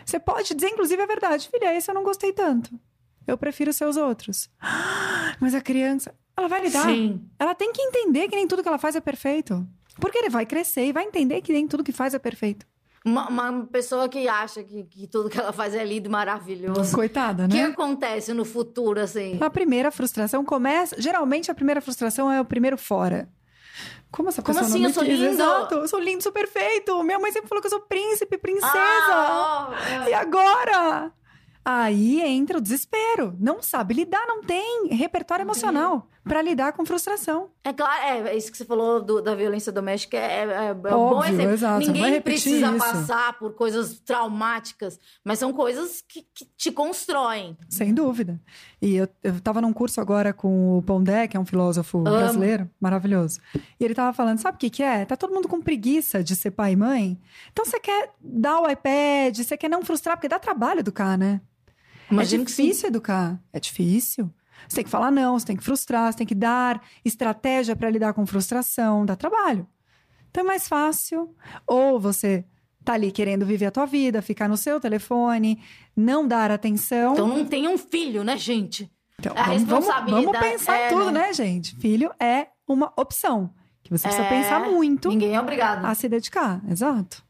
[0.05, 1.49] Você pode dizer, inclusive, a verdade.
[1.49, 2.69] Filha, esse eu não gostei tanto.
[3.27, 4.49] Eu prefiro seus outros.
[5.39, 6.85] Mas a criança, ela vai lidar.
[6.85, 7.21] Sim.
[7.39, 9.65] Ela tem que entender que nem tudo que ela faz é perfeito.
[9.99, 12.65] Porque ele vai crescer e vai entender que nem tudo que faz é perfeito.
[13.03, 16.95] Uma, uma pessoa que acha que, que tudo que ela faz é lindo e maravilhoso.
[16.95, 17.63] Coitada, O que né?
[17.65, 19.37] acontece no futuro, assim?
[19.41, 20.95] A primeira frustração começa.
[21.01, 23.27] Geralmente a primeira frustração é o primeiro fora.
[24.11, 24.79] Como essa Como pessoa assim?
[24.81, 25.19] não me Eu sou quis?
[25.19, 25.31] lindo?
[25.33, 27.01] Exato, eu sou lindo, sou perfeito.
[27.03, 28.67] Minha mãe sempre falou que eu sou príncipe, princesa.
[28.75, 29.50] Ah,
[30.12, 31.10] E agora?
[31.63, 33.34] Aí entra o desespero.
[33.39, 37.49] Não sabe lidar, não tem repertório emocional para lidar com frustração.
[37.63, 40.71] É claro, é, é isso que você falou do- da violência doméstica é, é, é
[40.73, 41.51] um bom Óbvio, exemplo.
[41.53, 42.77] exato, Ninguém precisa isso.
[42.77, 47.57] passar por coisas traumáticas, mas são coisas que, que te constroem.
[47.69, 48.39] Sem dúvida.
[48.81, 52.69] E eu, eu tava num curso agora com o Pondé, que é um filósofo brasileiro,
[52.79, 53.39] maravilhoso.
[53.79, 55.05] E ele tava falando, sabe o que que é?
[55.05, 57.19] Tá todo mundo com preguiça de ser pai e mãe.
[57.51, 61.41] Então você quer dar o iPad, você quer não frustrar, porque dá trabalho educar, né?
[62.12, 62.63] Imagino é que sim.
[62.65, 63.39] difícil educar.
[63.53, 64.29] É difícil.
[64.67, 67.89] Você tem que falar não, você tem que frustrar, você tem que dar estratégia para
[67.89, 69.67] lidar com frustração, dá trabalho.
[70.30, 71.36] Então é mais fácil.
[71.67, 72.45] Ou você
[72.84, 75.62] tá ali querendo viver a tua vida, ficar no seu telefone,
[75.95, 77.13] não dar atenção.
[77.13, 78.91] Então não tem um filho, né, gente?
[79.19, 81.28] Então, a vamos, responsabilidade vamos pensar é, tudo, né?
[81.28, 81.76] né, gente?
[81.76, 83.54] Filho é uma opção.
[83.84, 85.86] Que você precisa É, pensar muito Ninguém é obrigado.
[85.86, 86.60] a se dedicar.
[86.67, 87.21] Exato.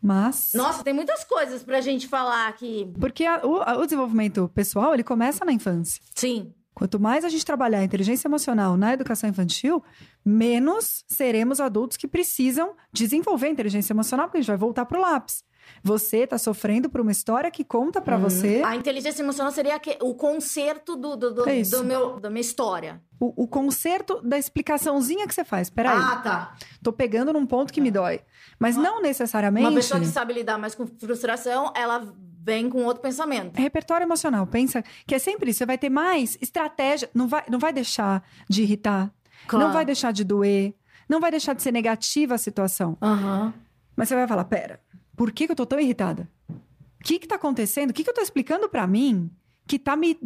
[0.00, 0.52] Mas.
[0.54, 2.92] Nossa, tem muitas coisas pra gente falar aqui.
[3.00, 6.00] Porque a- o, a- o desenvolvimento pessoal, ele começa na infância.
[6.14, 6.52] Sim.
[6.74, 9.82] Quanto mais a gente trabalhar a inteligência emocional na educação infantil,
[10.24, 15.00] menos seremos adultos que precisam desenvolver a inteligência emocional, porque a gente vai voltar pro
[15.00, 15.44] lápis.
[15.82, 20.14] Você está sofrendo por uma história que conta para você A inteligência emocional seria o
[20.14, 23.00] conserto do, do, do, É do meu, da minha história.
[23.18, 25.70] o, o conserto da explicaçãozinha que você faz.
[25.70, 26.54] Peraí, Ah, tá.
[26.82, 28.20] tô pegando num ponto que me dói.
[28.58, 29.66] Mas não necessariamente.
[29.66, 32.12] Uma pessoa que sabe lidar mais com frustração, ela
[32.44, 33.56] vem com outro pensamento.
[33.56, 35.58] Repertório emocional, pensa que é sempre isso.
[35.58, 37.08] Você vai ter mais estratégia.
[37.14, 39.10] Não vai, não vai deixar de irritar.
[39.48, 39.66] Claro.
[39.66, 40.74] Não vai deixar de doer.
[41.08, 42.98] Não vai deixar de ser negativa a situação.
[43.00, 43.54] Aham.
[43.96, 44.78] Mas você vai falar: pera,
[45.16, 46.28] por que, que eu tô tão irritada?
[46.50, 47.90] O que que tá acontecendo?
[47.90, 49.30] O que que eu tô explicando pra mim
[49.66, 50.18] que tá me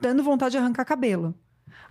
[0.00, 1.34] dando vontade de arrancar cabelo?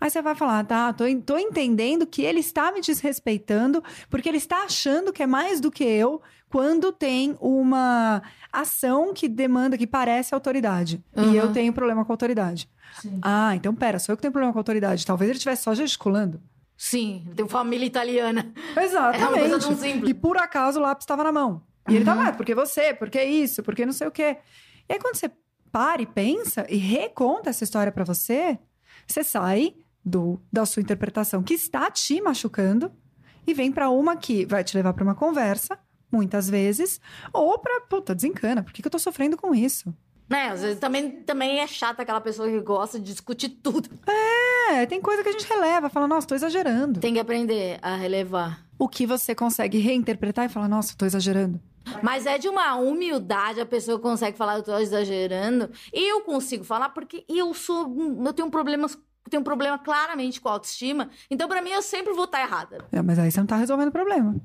[0.02, 4.38] Aí você vai falar, tá, tô, tô entendendo que ele está me desrespeitando porque ele
[4.38, 9.86] está achando que é mais do que eu quando tem uma ação que demanda, que
[9.88, 11.04] parece autoridade.
[11.16, 11.34] E Uhum.
[11.34, 12.70] eu tenho problema com autoridade.
[13.02, 13.20] Sim.
[13.22, 15.06] Ah, então pera, sou eu que tenho problema com autoridade.
[15.06, 16.42] Talvez ele estivesse só gesticulando.
[16.76, 18.52] Sim, tem família italiana.
[18.76, 19.24] Exatamente.
[19.24, 20.10] É uma coisa tão simples.
[20.10, 21.62] E por acaso o lápis estava na mão.
[21.88, 22.06] E ele Uhum.
[22.06, 24.38] tava, ah, porque você, porque isso, porque não sei o quê.
[24.88, 25.30] E aí quando você
[25.72, 28.58] para e pensa e reconta essa história pra você,
[29.06, 32.92] você sai do da sua interpretação que está te machucando
[33.46, 35.78] e vem pra uma que vai te levar pra uma conversa,
[36.12, 37.00] muitas vezes,
[37.34, 39.94] ou pra, puta, desencana, por que, que eu tô sofrendo com isso?
[40.30, 43.90] Né, às vezes também, também é chata aquela pessoa que gosta de discutir tudo.
[44.72, 47.00] É, tem coisa que a gente releva, fala, nossa, tô exagerando.
[47.00, 48.64] Tem que aprender a relevar.
[48.78, 51.60] O que você consegue reinterpretar e falar, nossa, tô exagerando.
[52.04, 55.72] Mas é de uma humildade a pessoa consegue falar, eu tô exagerando.
[55.92, 57.92] Eu consigo falar porque eu sou.
[58.24, 58.94] Eu tenho problemas.
[58.94, 61.10] eu Tenho um problema claramente com a autoestima.
[61.30, 62.86] Então, pra mim, eu sempre vou estar errada.
[62.92, 64.36] É, mas aí você não tá resolvendo o problema.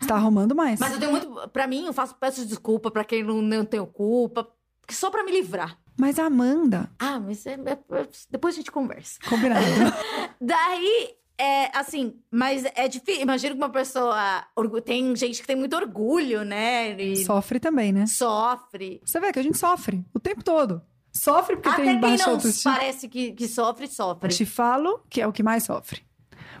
[0.00, 0.78] Você tá arrumando mais.
[0.80, 1.48] Mas eu tenho muito.
[1.50, 4.48] Pra mim, eu faço peço desculpa pra quem não, não tenho culpa.
[4.90, 5.78] Só pra me livrar.
[5.98, 9.18] Mas a Amanda, Ah, mas é- é- é- depois a gente conversa.
[9.28, 9.64] combinado.
[10.40, 13.22] Daí, é assim, mas é difícil.
[13.22, 14.44] Imagina que uma pessoa.
[14.84, 17.00] Tem gente que tem muito orgulho, né?
[17.00, 18.06] E sofre também, né?
[18.06, 19.00] sofre.
[19.04, 20.82] Você vê que a gente sofre o tempo todo.
[21.12, 22.74] Sofre porque Até tem baixa autoestima.
[22.74, 24.30] parece que, que sofre, sofre.
[24.34, 26.02] Te falo que é o que mais sofre.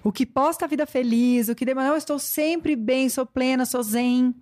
[0.04, 3.64] O que posta a vida feliz, o que demanda, eu estou sempre bem, sou plena,
[3.64, 4.34] sou zen.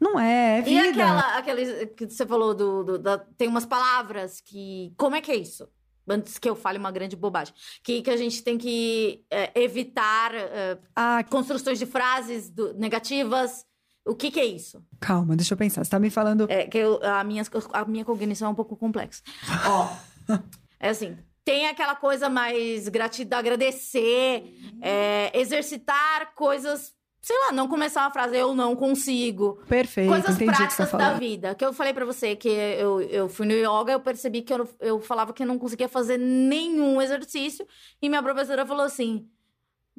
[0.00, 0.90] Não é, é E vida.
[0.90, 4.92] aquela, aquele que você falou do, do- da- tem umas palavras que.
[4.96, 5.68] Como é que é isso?
[6.06, 7.54] Antes que eu fale uma grande bobagem.
[7.82, 13.64] Que, que a gente tem que é, evitar é, Ah, construções de frases do- negativas.
[14.06, 14.84] O que, que é isso?
[15.00, 15.82] calma, deixa eu pensar.
[15.82, 16.46] Você tá me falando.
[16.50, 19.22] É que eu- a, minha, a minha cognição é um pouco complexa.
[19.66, 19.88] Ó,
[20.78, 21.16] é assim.
[21.44, 24.44] Tem aquela coisa mais gratidão, agradecer,
[24.80, 29.62] é, exercitar coisas, sei lá, não começar uma frase eu não consigo.
[29.68, 31.54] Perfeito, coisas você práticas da vida.
[31.54, 34.68] Que eu falei pra você que eu, eu fui no yoga, eu percebi que eu,
[34.80, 37.66] eu falava que eu não conseguia fazer nenhum exercício.
[38.00, 39.28] E minha professora falou assim: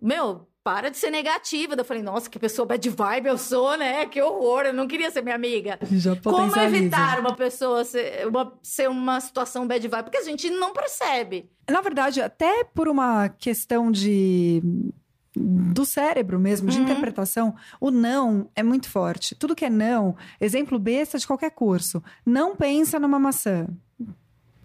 [0.02, 1.76] Meu, para de ser negativa.
[1.78, 4.06] Eu falei, nossa, que pessoa bad vibe eu sou, né?
[4.08, 5.78] Que horror, eu não queria ser minha amiga.
[5.92, 10.04] Já Como evitar uma pessoa ser uma, ser uma situação bad vibe?
[10.06, 11.50] Porque a gente não percebe.
[11.70, 14.62] Na verdade, até por uma questão de
[15.38, 16.84] do cérebro mesmo, de Uhum.
[16.86, 19.36] interpretação, o não é muito forte.
[19.36, 23.68] Tudo que é não, exemplo besta de qualquer curso, não pensa numa maçã.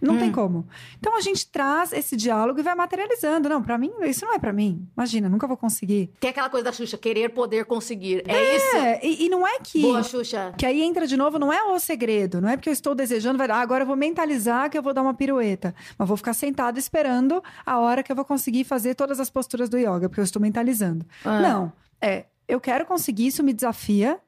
[0.01, 0.19] Não Hum.
[0.19, 0.65] tem como.
[0.99, 3.47] Então a gente traz esse diálogo e vai materializando.
[3.47, 4.87] Não, pra mim, isso não é pra mim.
[4.97, 6.11] Imagina, nunca vou conseguir.
[6.19, 8.23] Tem aquela coisa da Xuxa, querer, poder, conseguir.
[8.27, 8.75] É, isso?
[8.77, 10.53] É, e, e não é que Boa, Xuxa.
[10.57, 13.37] que aí entra de novo, não é o segredo, não é porque eu estou desejando,
[13.37, 15.75] vai dar, ah, agora eu vou mentalizar que eu vou dar uma pirueta.
[15.97, 19.69] Mas vou ficar sentado esperando a hora que eu vou conseguir fazer todas as posturas
[19.69, 21.05] do yoga, porque eu estou mentalizando.
[21.23, 21.39] Ah.
[21.41, 24.19] Não, é, eu quero conseguir, isso me desafia.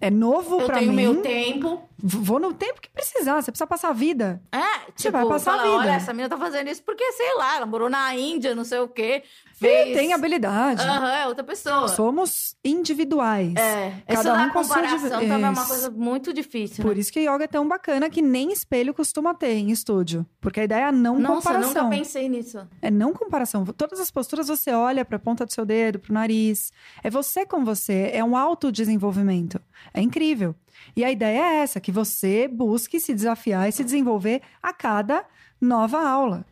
[0.00, 0.96] É novo Eu pra tenho mim.
[1.02, 1.82] meu tempo.
[2.00, 4.40] Vou no tempo que precisar, você precisa passar a vida.
[4.52, 5.76] É, tipo, vai passar a fala, vida.
[5.78, 8.78] olha, essa menina tá fazendo isso porque, sei lá, ela morou na Índia, não sei
[8.78, 9.24] o quê.
[9.56, 9.96] E Fez...
[9.96, 10.80] tem habilidade.
[10.80, 11.88] Aham, é outra pessoa.
[11.88, 13.54] Somos individuais.
[13.56, 15.66] É, Cada essa um com sua comparação div- também é uma Isso.
[15.68, 17.00] coisa muito difícil, Por né?
[17.00, 20.24] isso que yoga é tão bacana que nem espelho costuma ter em estúdio.
[20.40, 21.84] Porque a ideia é a não Nossa, comparação.
[21.84, 22.64] nunca pensei nisso.
[22.80, 23.64] É não comparação.
[23.66, 26.72] Todas as posturas você olha para a ponta do seu dedo, para o nariz.
[27.02, 28.10] É você com você.
[28.12, 29.60] É um autodesenvolvimento.
[29.92, 30.54] É incrível.
[30.96, 35.24] E a ideia é essa: que você busque se desafiar e se desenvolver a cada
[35.60, 36.44] nova aula.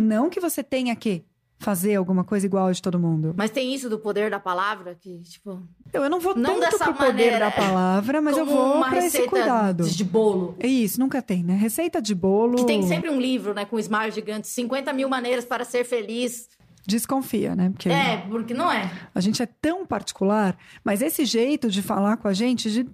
[0.00, 1.24] Não que você tenha que
[1.58, 3.34] fazer alguma coisa igual de todo mundo.
[3.36, 6.78] Mas tem isso do poder da palavra, que, tipo, Eu, eu não vou Não tanto
[6.78, 9.88] pro poder da palavra, mas eu vou para esse cuidado.
[9.88, 10.56] de bolo.
[10.58, 11.54] É isso, nunca tem, né?
[11.54, 12.56] Receita de bolo.
[12.56, 16.48] Que tem sempre um livro, né, com smile gigante, 50 mil maneiras para ser feliz.
[16.86, 17.68] Desconfia, né?
[17.68, 18.90] Porque É, porque não é.
[19.14, 22.88] A gente é tão particular, mas esse jeito de falar com a gente, de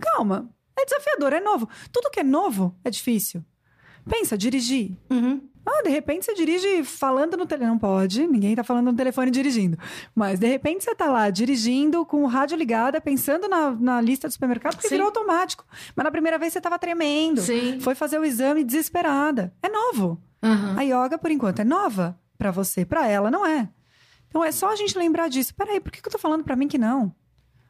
[0.00, 1.68] calma, é desafiador, é novo.
[1.92, 3.44] Tudo que é novo é difícil.
[4.08, 4.96] Pensa, dirigir.
[5.10, 5.48] Uhum.
[5.66, 7.70] Ah, de repente você dirige falando no telefone.
[7.70, 9.78] Não pode, ninguém tá falando no telefone dirigindo.
[10.14, 14.28] Mas de repente você tá lá dirigindo com o rádio ligado, pensando na, na lista
[14.28, 14.96] do supermercado, porque Sim.
[14.96, 15.64] virou automático.
[15.96, 17.40] Mas na primeira vez você tava tremendo.
[17.40, 17.80] Sim.
[17.80, 19.54] Foi fazer o exame desesperada.
[19.62, 20.20] É novo.
[20.42, 20.78] Uhum.
[20.78, 23.66] A yoga, por enquanto, é nova pra você, pra ela não é.
[24.28, 25.54] Então é só a gente lembrar disso.
[25.54, 27.14] Peraí, por que que eu tô falando pra mim que não?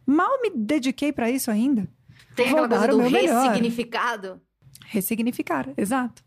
[0.05, 1.89] Mal me dediquei pra isso ainda.
[2.35, 3.43] Tem Vou aquela coisa do melhor.
[3.43, 4.41] ressignificado.
[4.87, 6.23] Ressignificar, exato.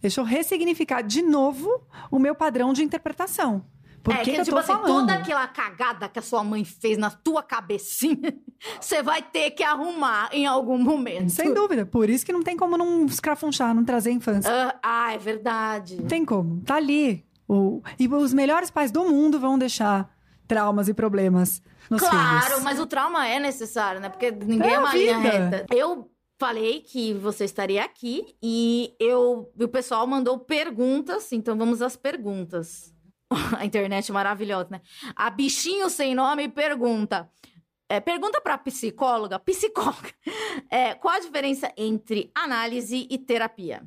[0.00, 1.68] Deixa eu ressignificar de novo
[2.10, 3.64] o meu padrão de interpretação.
[4.06, 4.86] Por é que, que, eu tipo assim, falando?
[4.86, 8.38] toda aquela cagada que a sua mãe fez na tua cabecinha,
[8.80, 11.30] você vai ter que arrumar em algum momento.
[11.30, 11.84] Sem dúvida.
[11.84, 14.48] Por isso que não tem como não escrafunchar, não trazer a infância.
[14.48, 15.96] Ah, ah, é verdade.
[15.96, 16.60] Não tem como.
[16.60, 17.26] Tá ali.
[17.48, 17.82] O...
[17.98, 20.08] E os melhores pais do mundo vão deixar
[20.46, 22.62] traumas e problemas nos Claro, filhos.
[22.62, 24.08] mas o trauma é necessário, né?
[24.08, 25.30] Porque ninguém É é uma linha vida.
[25.30, 25.66] reta.
[25.74, 31.96] Eu falei que você estaria aqui e eu o pessoal mandou perguntas, então vamos às
[31.96, 32.94] perguntas.
[33.58, 34.80] A internet maravilhosa, né?
[35.14, 37.28] A bichinho sem nome pergunta.
[37.88, 40.10] é, pergunta para psicóloga, psicóloga,
[40.70, 43.82] é, qual a diferença entre análise e terapia?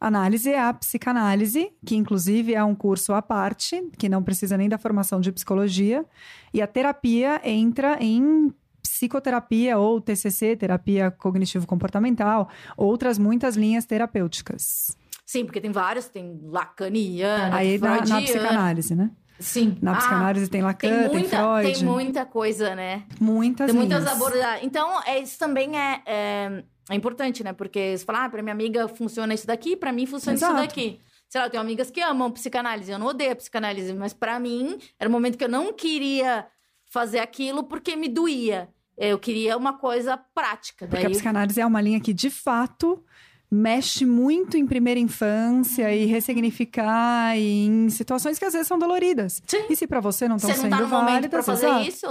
[0.00, 4.68] Análise é a psicanálise, que inclusive é um curso à parte, que não precisa nem
[4.68, 6.04] da formação de psicologia.
[6.52, 14.96] E a terapia entra em psicoterapia ou TCC, terapia cognitivo-comportamental, outras muitas linhas terapêuticas.
[15.24, 19.10] Sim, porque tem vários, tem lacaniana, Aí na, na psicanálise, né?
[19.38, 19.76] Sim.
[19.82, 21.72] Na Ah, psicanálise tem Lacan, tem tem, muita, Freud.
[21.74, 23.02] tem muita coisa, né?
[23.20, 24.16] muitas Tem muitas linhas.
[24.16, 24.64] abordagens.
[24.64, 27.52] Então, é, isso também é, é, é importante, né?
[27.52, 30.54] Porque você fala, ah, pra minha amiga funciona isso daqui, pra mim funciona Exato.
[30.54, 31.00] isso daqui.
[31.28, 34.38] Sei lá, eu tenho amigas que amam psicanálise, eu não odeio a psicanálise, mas pra
[34.38, 36.46] mim era um momento que eu não queria
[36.86, 38.68] fazer aquilo porque me doía.
[38.96, 40.86] Eu queria uma coisa prática.
[40.86, 43.04] Porque Daí, a psicanálise é uma linha que, de fato,
[43.50, 49.40] mexe muito em primeira infância e ressignificar e em situações que às vezes são doloridas.
[49.46, 49.64] Sim.
[49.70, 51.66] E se pra você não estão você não sendo tá no momento válidas, pra fazer
[51.66, 51.88] exato.
[51.88, 52.08] isso,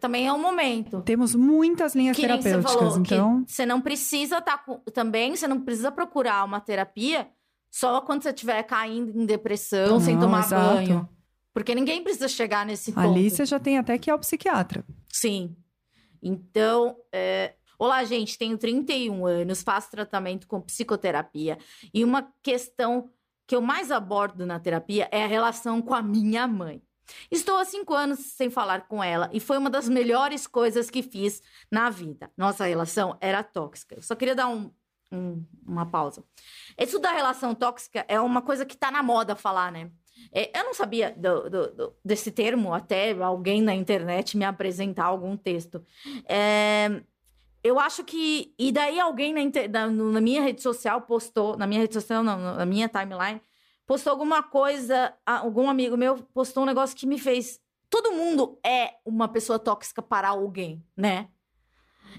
[0.00, 1.02] também é um momento.
[1.02, 3.44] Temos muitas linhas Que nem você terapêuticas, falou, então.
[3.44, 7.28] que você não precisa estar também, você não precisa procurar uma terapia
[7.70, 10.74] só quando você estiver caindo em depressão, sem Não, tomar exato.
[10.74, 11.08] banho.
[11.52, 13.06] Porque ninguém precisa chegar nesse ponto.
[13.08, 14.84] Ali você já tem até que ir ao psiquiatra.
[15.12, 15.54] Sim.
[16.22, 17.54] Então, é...
[17.78, 21.58] olá, gente, tenho 31 anos, faço tratamento com psicoterapia.
[21.94, 23.10] E uma questão
[23.46, 26.82] que eu mais abordo na terapia é a relação com a minha mãe.
[27.30, 31.02] Estou há cinco anos sem falar com ela e foi uma das melhores coisas que
[31.02, 32.30] fiz na vida.
[32.36, 33.94] Nossa relação era tóxica.
[33.94, 34.70] Eu só queria dar um,
[35.10, 36.22] um, uma pausa.
[36.78, 39.90] Isso da relação tóxica é uma coisa que tá na moda falar, né?
[40.32, 45.06] É, eu não sabia do, do, do, desse termo até alguém na internet me apresentar
[45.06, 45.82] algum texto.
[46.28, 47.02] É,
[47.62, 48.54] eu acho que.
[48.58, 49.34] E daí alguém
[49.68, 53.40] na, na, minha rede social postou, na minha rede social, não, na minha timeline,
[53.86, 57.60] postou alguma coisa, algum amigo meu postou um negócio que me fez.
[57.90, 61.28] Todo mundo é uma pessoa tóxica para alguém, né?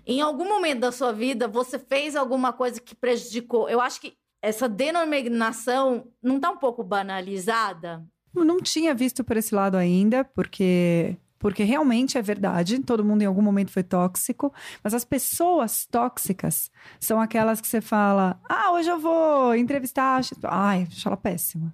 [0.05, 3.69] Em algum momento da sua vida, você fez alguma coisa que prejudicou.
[3.69, 8.05] Eu acho que essa denominação não está um pouco banalizada?
[8.35, 13.21] Eu não tinha visto por esse lado ainda, porque porque realmente é verdade, todo mundo
[13.21, 18.71] em algum momento foi tóxico, mas as pessoas tóxicas são aquelas que você fala: "Ah,
[18.73, 21.73] hoje eu vou entrevistar, ai, acho ela péssima".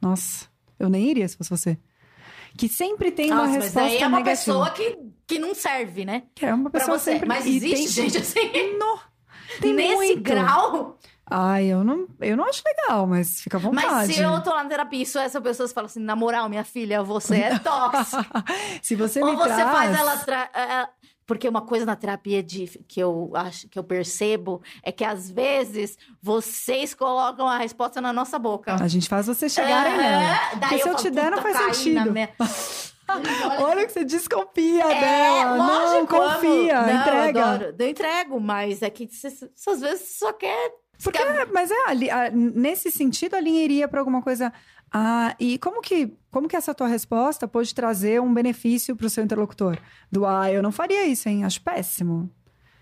[0.00, 0.46] Nossa,
[0.78, 1.78] eu nem iria se fosse você.
[2.56, 4.36] Que sempre tem uma Nossa, resposta mas é uma negativa.
[4.36, 6.22] pessoa que, que não serve, né?
[6.34, 7.28] Que é uma pessoa sempre...
[7.28, 7.88] Mas existe tem...
[7.88, 8.78] gente assim.
[8.78, 8.98] No...
[9.60, 10.22] Tem Nesse muito.
[10.22, 10.98] grau.
[11.28, 13.86] Ai, eu não, eu não acho legal, mas fica à vontade.
[13.86, 16.62] Mas se eu tô lá na terapia e essa pessoa fala assim, na moral, minha
[16.62, 18.44] filha, você é tóxica.
[18.80, 19.70] se você Ou me você traz...
[19.72, 20.16] faz ela...
[20.18, 20.50] Tra...
[20.54, 20.88] É, é,
[21.26, 25.28] porque uma coisa na terapia de, que eu acho que eu percebo é que às
[25.28, 28.76] vezes vocês colocam a resposta na nossa boca.
[28.80, 30.38] A gente faz você chegar é, nela.
[30.60, 32.12] Porque se eu, eu te der, não faz sentido.
[32.12, 32.30] Minha...
[33.60, 35.56] Olha que você desconfia é, dela.
[35.56, 37.38] Lógico, não, confia, não, entrega.
[37.38, 37.74] Eu, adoro.
[37.76, 41.18] eu entrego, mas é que você, às vezes só quer porque,
[41.52, 44.52] mas é, ali, a, nesse sentido, a linha iria para alguma coisa.
[44.92, 49.10] Ah, e como que, como que essa tua resposta pode trazer um benefício para o
[49.10, 49.78] seu interlocutor?
[50.10, 51.44] Do ah, eu não faria isso, hein?
[51.44, 52.30] Acho péssimo.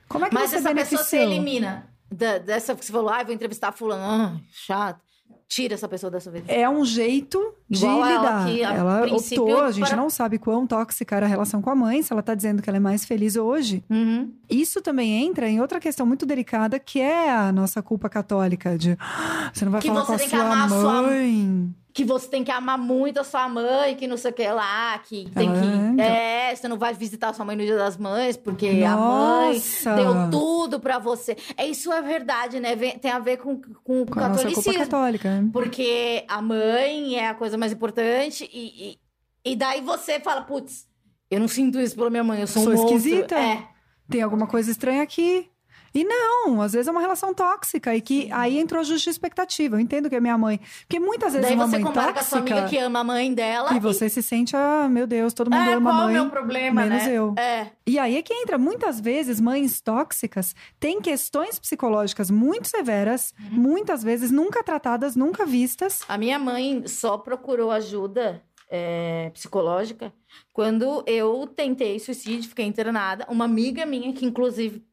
[0.09, 1.03] Como é que mas você essa beneficiou?
[1.03, 5.01] pessoa se elimina da, dessa que você falou, ah, vou entrevistar fulano, ah, chato.
[5.49, 6.51] Tira essa pessoa dessa vida.
[6.53, 8.51] É um jeito de Igual lidar.
[8.51, 9.97] Ela, ela optou, a gente para...
[9.97, 12.69] não sabe quão tóxica era a relação com a mãe, se ela tá dizendo que
[12.69, 13.85] ela é mais feliz hoje.
[13.91, 14.33] Uhum.
[14.49, 18.97] Isso também entra em outra questão muito delicada, que é a nossa culpa católica de
[18.99, 21.75] ah, você não vai que falar com a sua mãe.
[21.75, 24.49] Sua que você tem que amar muito a sua mãe, que não sei o que
[24.49, 25.67] lá, que tem ah, que.
[25.67, 26.05] Então.
[26.05, 29.93] É, você não vai visitar a sua mãe no dia das mães, porque Nossa.
[29.93, 31.37] a mãe deu tudo para você.
[31.57, 32.75] É, isso é verdade, né?
[32.75, 34.75] Tem a ver com, com, com, com catolicismo.
[34.75, 35.45] Católica.
[35.53, 38.99] Porque a mãe é a coisa mais importante, e,
[39.45, 40.89] e, e daí você fala, putz,
[41.31, 43.39] eu não sinto isso pela minha mãe, eu sou, sou um esquisita.
[43.39, 43.69] É.
[44.11, 45.49] Tem alguma coisa estranha aqui.
[45.95, 49.77] E não, às vezes é uma relação tóxica e que aí entrou a justa expectativa.
[49.77, 50.61] Eu entendo que é minha mãe.
[50.81, 52.99] Porque muitas vezes Daí uma você mãe compara tóxica, com a sua amiga que ama
[52.99, 53.73] a mãe dela.
[53.73, 53.81] E, e...
[53.81, 56.03] você se sente, ah, meu Deus, todo mundo é, ama a mãe.
[56.03, 57.13] Qual é o meu problema, menos né?
[57.13, 57.35] eu.
[57.39, 57.71] É.
[57.87, 58.59] E aí é que entra.
[58.59, 63.61] Muitas vezes, mães tóxicas têm questões psicológicas muito severas, uhum.
[63.61, 66.03] muitas vezes nunca tratadas, nunca vistas.
[66.09, 70.13] A minha mãe só procurou ajuda é, psicológica
[70.53, 73.27] quando eu tentei suicídio, fiquei internada.
[73.29, 74.85] Uma amiga minha, que inclusive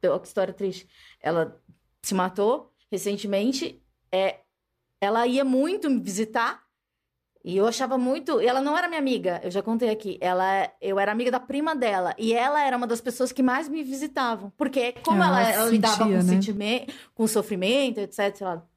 [0.00, 0.88] que história triste.
[1.20, 1.60] Ela
[2.02, 3.82] se matou recentemente.
[4.10, 4.40] É,
[5.00, 6.62] ela ia muito me visitar.
[7.44, 8.40] E eu achava muito.
[8.40, 10.18] Ela não era minha amiga, eu já contei aqui.
[10.20, 12.14] Ela, eu era amiga da prima dela.
[12.18, 14.52] E ela era uma das pessoas que mais me visitavam.
[14.56, 16.22] Porque, como ela, ela, ela lidava com, né?
[16.22, 18.40] sentimento, com sofrimento, etc.
[18.40, 18.68] Ela,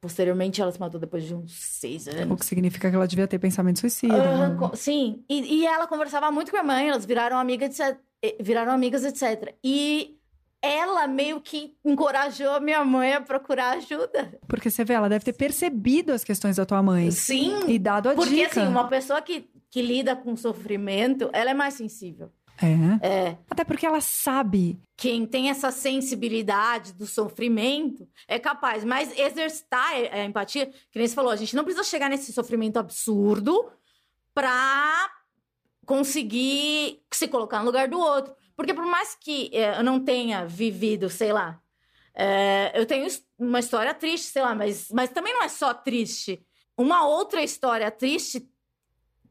[0.00, 2.32] posteriormente, ela se matou depois de uns seis anos.
[2.32, 4.14] O que significa que ela devia ter pensamento suicida.
[4.14, 4.70] Uh, né?
[4.74, 5.24] Sim.
[5.28, 7.98] E, e, ela conversava muito com a mãe, elas viraram amigas, etc.
[8.40, 9.54] Viraram amigas, etc.
[9.62, 10.17] E
[10.62, 14.38] ela meio que encorajou a minha mãe a procurar ajuda.
[14.48, 17.10] Porque você vê, ela deve ter percebido as questões da tua mãe.
[17.10, 17.60] Sim.
[17.68, 18.48] E dado a porque, dica.
[18.48, 22.32] Porque, assim, uma pessoa que, que lida com sofrimento, ela é mais sensível.
[22.60, 23.06] É.
[23.06, 23.38] é.
[23.48, 24.80] Até porque ela sabe.
[24.96, 28.84] Quem tem essa sensibilidade do sofrimento é capaz.
[28.84, 32.78] Mas exercitar a empatia, que nem você falou, a gente não precisa chegar nesse sofrimento
[32.78, 33.70] absurdo
[34.34, 35.08] pra
[35.86, 38.34] conseguir se colocar no lugar do outro.
[38.58, 41.62] Porque por mais que é, eu não tenha vivido, sei lá,
[42.12, 43.06] é, eu tenho
[43.38, 46.44] uma história triste, sei lá, mas, mas também não é só triste.
[46.76, 48.50] Uma outra história triste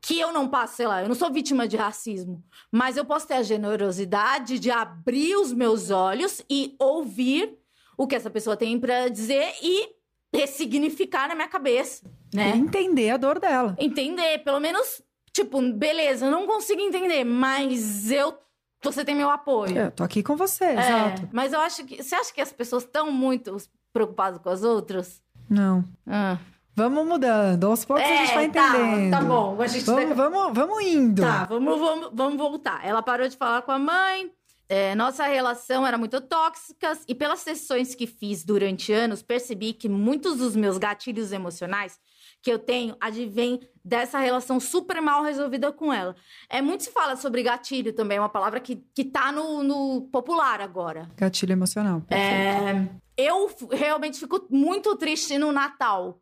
[0.02, 3.28] que eu não passo, sei lá, eu não sou vítima de racismo, mas eu posso
[3.28, 7.54] ter a generosidade de abrir os meus olhos e ouvir
[7.98, 9.90] o que essa pessoa tem para dizer e
[10.34, 12.56] ressignificar na minha cabeça, né?
[12.56, 13.76] Entender a dor dela.
[13.78, 15.02] Entender, pelo menos,
[15.34, 18.47] tipo, beleza, eu não consigo entender, mas eu
[18.92, 19.78] você tem meu apoio.
[19.78, 21.30] Eu tô aqui com você, é, exato.
[21.32, 22.02] Mas eu acho que.
[22.04, 23.56] Você acha que as pessoas estão muito
[23.94, 25.22] preocupadas com as outras?
[25.50, 25.84] Não.
[26.06, 26.38] Ah.
[26.76, 27.66] Vamos mudando.
[27.66, 29.12] Aos poucos a gente É, vai tá, entendendo.
[29.12, 31.22] tá bom, a gente Vamos, vamos, vamos indo.
[31.24, 32.86] Tá, vamos, vamos, vamos voltar.
[32.86, 34.32] Ela parou de falar com a mãe.
[34.70, 39.90] é, nossa relação era muito tóxica e pelas sessões que fiz durante anos, percebi que
[39.90, 41.98] muitos dos meus gatilhos emocionais
[42.44, 46.14] que eu tenho advêm dessa relação super mal resolvida com ela.
[46.50, 50.02] É muito se fala sobre gatilho também, é uma palavra que, que tá no, no
[50.12, 51.10] popular agora.
[51.16, 52.02] Gatilho emocional.
[52.02, 52.20] perfeito.
[52.20, 56.20] É, eu realmente fico muito triste no Natal.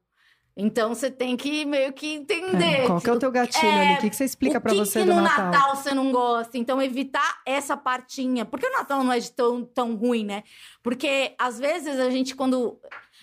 [0.57, 2.83] Então você tem que meio que entender.
[2.83, 3.93] É, qual que é o teu gatilho É, ali?
[3.95, 5.75] O que, que você explica que você que do no Natal?
[5.75, 6.57] você não gosta?
[6.57, 8.45] Então, evitar essa partinha.
[8.45, 10.43] Porque o Natal não é tão, tão ruim, né?
[10.81, 12.79] Porque, às vezes, a gente, quando...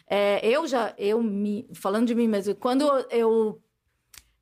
[0.07, 0.93] é, eu já...
[0.99, 1.67] Eu me...
[1.73, 2.55] Falando de mim mesmo.
[2.55, 3.62] Quando eu...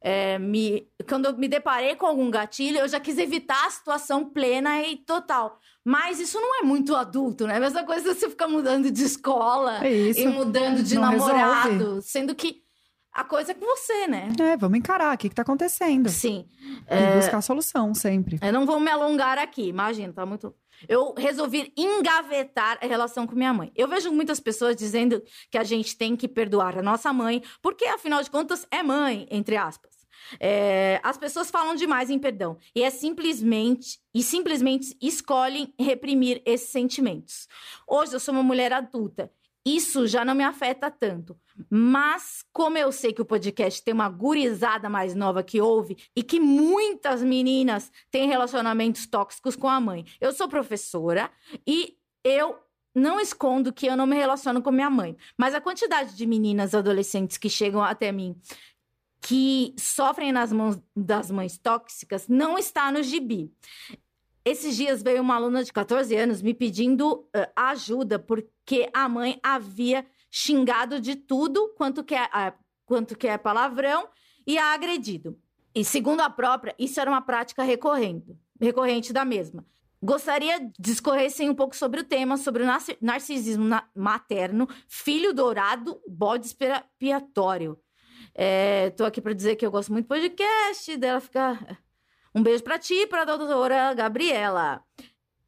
[0.02, 4.24] é, me, quando eu me deparei com algum gatilho, eu já quis evitar a situação
[4.24, 5.58] plena e total.
[5.84, 7.56] Mas isso não é muito adulto, né?
[7.56, 11.70] A mesma coisa você ficar mudando de escola É e mudando de Não namorado.
[11.70, 12.02] resolve.
[12.02, 12.62] Sendo que
[13.12, 14.28] a coisa é com você, né?
[14.40, 16.08] É, vamos encarar o que, que tá acontecendo.
[16.08, 16.46] Sim.
[16.88, 18.38] E buscar a solução sempre.
[18.40, 20.54] Eu não vou me alongar aqui, imagina, tá muito.
[20.88, 23.72] Eu resolvi engavetar a relação com minha mãe.
[23.74, 27.84] Eu vejo muitas pessoas dizendo que a gente tem que perdoar a nossa mãe, porque
[27.86, 30.00] afinal de contas é mãe, entre aspas.
[30.38, 36.68] É, as pessoas falam demais em perdão e é simplesmente e simplesmente escolhem reprimir esses
[36.68, 37.48] sentimentos.
[37.86, 39.30] Hoje eu sou uma mulher adulta.
[39.64, 41.38] Isso já não me afeta tanto.
[41.68, 46.22] Mas, como eu sei que o podcast tem uma gurizada mais nova que ouve e
[46.22, 50.04] que muitas meninas têm relacionamentos tóxicos com a mãe.
[50.20, 51.30] Eu sou professora
[51.66, 52.56] e eu
[52.94, 55.16] não escondo que eu não me relaciono com minha mãe.
[55.36, 58.36] Mas a quantidade de meninas adolescentes que chegam até mim
[59.20, 63.52] que sofrem nas mãos das mães tóxicas não está no gibi.
[64.44, 69.38] Esses dias veio uma aluna de 14 anos me pedindo eh, ajuda porque a mãe
[69.42, 72.54] havia xingado de tudo quanto que é, ah,
[72.86, 74.08] quanto que é palavrão
[74.46, 75.38] e a agredido.
[75.74, 79.64] E segundo a própria, isso era uma prática recorrente, recorrente da mesma.
[80.02, 85.34] Gostaria de discorressem um pouco sobre o tema, sobre o narci- narcisismo na- materno, filho
[85.34, 87.78] dourado, bode expiatório.
[88.34, 91.78] É, tô aqui para dizer que eu gosto muito do podcast, dela ficar.
[92.34, 94.82] Um beijo para ti e para a doutora Gabriela.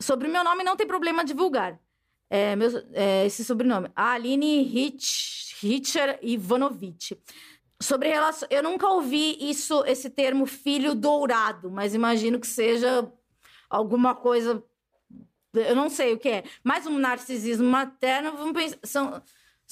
[0.01, 1.79] Sobre o meu nome, não tem problema divulgar.
[2.35, 3.91] É, meu, é, esse sobrenome.
[3.95, 7.21] Aline Hitch, Hitcher Ivanovic.
[7.79, 8.49] Sobre relação.
[8.51, 13.07] Eu nunca ouvi isso, esse termo filho dourado, mas imagino que seja
[13.69, 14.65] alguma coisa.
[15.53, 16.45] Eu não sei o que é.
[16.65, 18.79] Mas um narcisismo materno, vamos pensar.
[18.83, 19.23] São,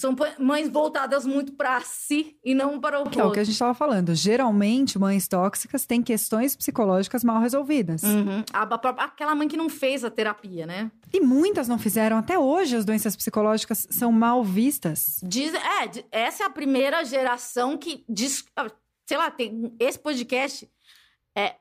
[0.00, 3.34] são mães voltadas muito para si e não para o Que é o outro.
[3.34, 4.14] que a gente estava falando.
[4.14, 8.02] Geralmente, mães tóxicas têm questões psicológicas mal resolvidas.
[8.02, 8.42] Uhum.
[8.52, 10.90] A- a- aquela mãe que não fez a terapia, né?
[11.12, 12.16] E muitas não fizeram.
[12.16, 15.20] Até hoje, as doenças psicológicas são mal vistas.
[15.22, 18.44] Diz, é, essa é a primeira geração que diz.
[18.56, 18.66] ah,
[19.06, 20.70] Sei lá, tem esse podcast
[21.36, 21.56] é,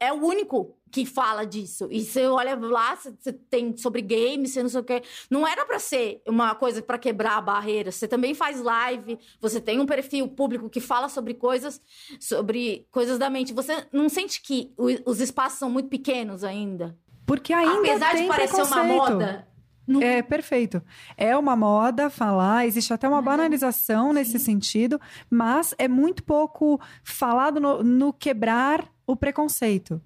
[0.00, 1.86] é o único que fala disso.
[1.90, 5.02] E você olha lá, você, tem sobre games, você não sei o quê.
[5.30, 7.92] Não era pra ser uma coisa pra quebrar a barreira.
[7.92, 11.80] Você também faz live, você tem um perfil público que fala sobre coisas,
[12.18, 13.52] sobre coisas da mente.
[13.52, 14.72] Você não sente que
[15.06, 16.98] os espaços são muito pequenos ainda?
[17.24, 19.46] Porque ainda Apesar de parecer uma moda.
[19.86, 20.82] não- É, perfeito.
[21.16, 23.24] É uma moda falar, existe até uma Uhum.
[23.24, 25.00] banalização nesse sentido,
[25.30, 30.00] mas é muito pouco falado no, no quebrar o preconceito.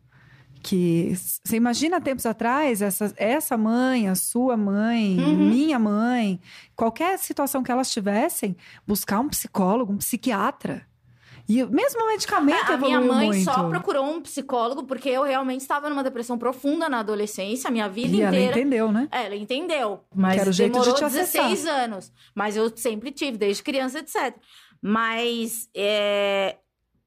[0.63, 1.13] Que
[1.45, 5.51] você imagina tempos atrás, essa, essa mãe, a sua mãe, Uhum.
[5.51, 6.41] minha mãe,
[6.75, 10.87] qualquer situação que elas tivessem, buscar um psicólogo, um psiquiatra.
[11.47, 13.45] E mesmo o medicamento a minha mãe muito.
[13.45, 17.87] só procurou um psicólogo porque eu realmente estava numa depressão profunda na adolescência, a minha
[17.87, 18.59] vida E ela inteira.
[18.59, 19.07] entendeu, né?
[19.13, 20.01] É, ela entendeu.
[20.15, 21.43] Mas Que jeito de demorou te acessar.
[21.51, 22.11] 16 anos.
[22.35, 24.35] Mas eu sempre tive, desde criança, etc.
[24.81, 26.57] Mas é,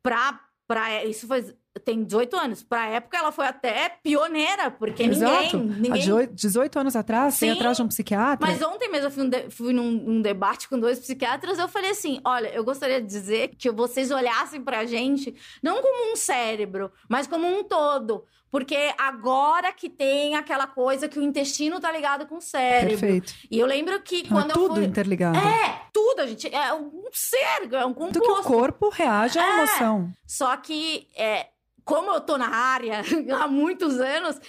[0.03, 1.43] pra, pra, isso foi.
[1.79, 2.63] Tem 18 anos.
[2.63, 5.57] Pra época, ela foi até pioneira, porque Exato.
[5.57, 5.77] ninguém.
[5.79, 7.49] Ninguém 18 18 anos atrás, Sim.
[7.51, 8.45] atrás de um psiquiatra.
[8.47, 11.57] mas ontem mesmo eu fui, um de- fui num, num debate com dois psiquiatras.
[11.59, 16.11] Eu falei assim: olha, eu gostaria de dizer que vocês olhassem pra gente não como
[16.11, 18.23] um cérebro, mas como um todo.
[18.49, 22.97] Porque agora que tem aquela coisa que o intestino tá ligado com o cérebro.
[22.97, 23.33] Perfeito.
[23.51, 24.85] E eu lembro que É quando eu tudo fui.
[24.85, 25.37] interligado.
[25.37, 26.47] É, tudo, a gente.
[26.55, 28.47] É um ser, é um Tanto que o composto.
[28.53, 29.57] corpo reage à É.
[29.57, 30.09] emoção.
[30.25, 31.47] Só que, é,
[31.87, 33.01] como eu tô na área
[33.41, 34.39] há muitos anos,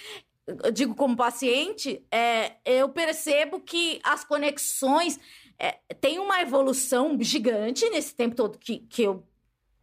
[0.45, 5.17] eu digo como paciente, é, eu percebo que as conexões
[5.57, 9.25] é, têm uma evolução gigante nesse tempo todo que, que, eu,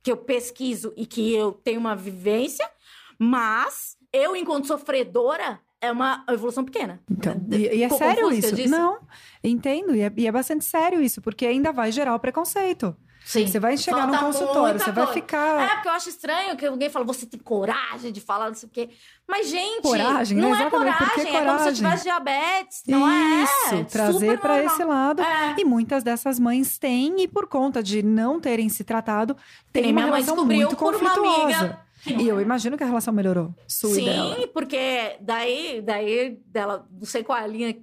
[0.03, 2.71] que eu pesquiso e que eu tenho uma vivência,
[3.19, 7.01] mas eu, enquanto sofredora, é uma evolução pequena.
[7.11, 8.69] Então, e, e é Ficou sério isso?
[8.69, 8.99] Não,
[9.43, 9.95] entendo.
[9.95, 12.97] E é, e é bastante sério isso, porque ainda vai gerar o preconceito.
[13.25, 13.45] Sim.
[13.45, 15.61] Você vai chegar Falta no consultório, você vai ficar.
[15.61, 18.69] É, porque eu acho estranho que alguém fala, você tem coragem de falar, não sei
[18.69, 18.89] o quê.
[19.27, 21.75] Mas, gente, Coragem, não é coragem, que é como se eu coragem?
[21.75, 23.43] tivesse diabetes, não é?
[23.43, 25.23] Isso, É trazer super para esse lado.
[25.23, 25.57] É.
[25.59, 29.37] E muitas dessas mães têm, e por conta de não terem se tratado,
[29.73, 31.57] tem Tem uma minha mãe relação descobriu muito por uma conflituosa.
[31.59, 31.86] amiga.
[32.07, 32.43] E eu é.
[32.43, 33.55] imagino que a relação melhorou.
[33.69, 34.37] Sua e dela.
[34.37, 37.77] Sim, porque daí, daí dela, não sei qual é a linha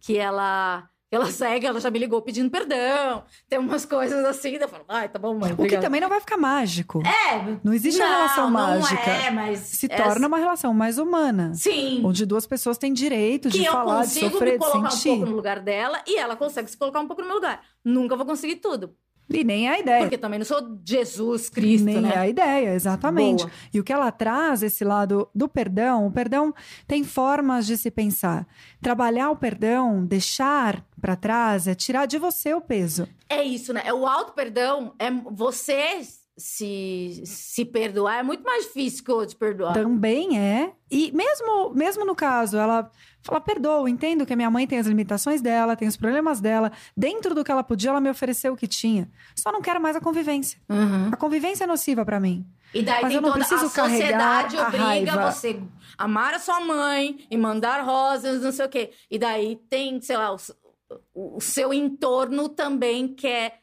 [0.00, 3.24] que ela, ela segue, ela já me ligou pedindo perdão.
[3.48, 5.52] Tem umas coisas assim, daí eu falo, ai, tá bom, mãe.
[5.52, 7.02] O que obrigada." também não vai ficar mágico.
[7.06, 9.10] É, Não existe não, a relação não mágica.
[9.10, 11.52] É, mas Se é- torna uma relação mais humana.
[11.54, 12.02] Sim.
[12.04, 14.88] Onde duas pessoas têm direito que de eu falar, de consigo sofrer, me de colocar
[14.88, 15.08] um sentir.
[15.10, 17.62] pouco no lugar dela e ela consegue se colocar um pouco no meu lugar.
[17.84, 18.94] Nunca vou conseguir tudo.
[19.28, 20.00] E nem a ideia.
[20.00, 22.12] Porque também não sou Jesus Cristo, Nem né?
[22.14, 23.44] é a ideia, exatamente.
[23.44, 23.52] Boa.
[23.72, 26.54] E o que ela traz, esse lado do perdão, o perdão
[26.86, 28.46] tem formas de se pensar.
[28.82, 33.08] Trabalhar o perdão, deixar para trás, é tirar de você o peso.
[33.28, 33.82] É isso, né?
[33.84, 36.00] É o auto-perdão, é você
[36.36, 38.18] se, se perdoar.
[38.18, 39.74] É muito mais difícil que o outro perdoar.
[39.74, 40.72] Também é.
[40.90, 42.90] E mesmo, mesmo no caso, ela
[43.22, 46.72] fala: perdoa, entendo que a minha mãe tem as limitações dela, tem os problemas dela.
[46.96, 49.10] Dentro do que ela podia, ela me ofereceu o que tinha.
[49.36, 50.58] Só não quero mais a convivência.
[50.68, 51.10] Uhum.
[51.12, 52.44] A convivência é nociva para mim.
[52.72, 55.30] E daí Mas tem eu não toda a preciso carregar sociedade a obriga raiva.
[55.30, 55.62] você
[55.96, 58.90] amar a sua mãe e mandar rosas, não sei o quê.
[59.08, 63.60] E daí tem, sei lá, o, o seu entorno também quer.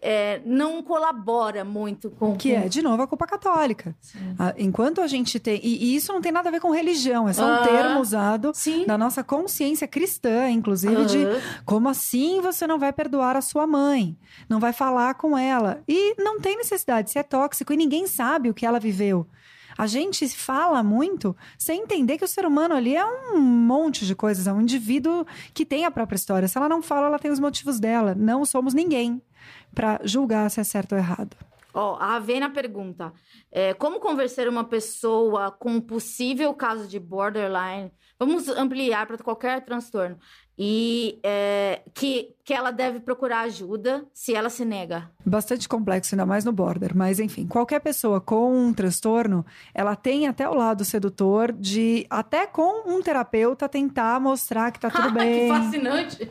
[0.00, 3.94] É, não colabora muito com Que é, de novo, a culpa católica.
[4.38, 5.60] Ah, Enquanto a gente tem.
[5.62, 8.52] E, e isso não tem nada a ver com religião, é só um termo usado
[8.54, 8.86] Sim.
[8.86, 11.26] da nossa consciência cristã, inclusive, de
[11.64, 14.16] como assim você não vai perdoar a sua mãe?
[14.48, 15.82] Não vai falar com ela?
[15.86, 19.26] E não tem necessidade, se é tóxico e ninguém sabe o que ela viveu.
[19.76, 24.14] A gente fala muito sem entender que o ser humano ali é um monte de
[24.14, 26.46] coisas, é um indivíduo que tem a própria história.
[26.46, 28.14] Se ela não fala, ela tem os motivos dela.
[28.14, 29.22] Não somos ninguém
[29.74, 31.36] para julgar se é certo ou errado.
[31.74, 33.12] Ó, a Avena pergunta:
[33.50, 37.90] é, como convencer uma pessoa com um possível caso de borderline?
[38.18, 40.16] Vamos ampliar para qualquer transtorno.
[40.56, 45.10] E é, que, que ela deve procurar ajuda se ela se nega.
[45.24, 46.94] Bastante complexo, ainda mais no border.
[46.94, 49.44] Mas, enfim, qualquer pessoa com um transtorno,
[49.74, 54.90] ela tem até o lado sedutor de, até com um terapeuta, tentar mostrar que tá
[54.90, 55.48] tudo que bem.
[55.48, 56.30] fascinante!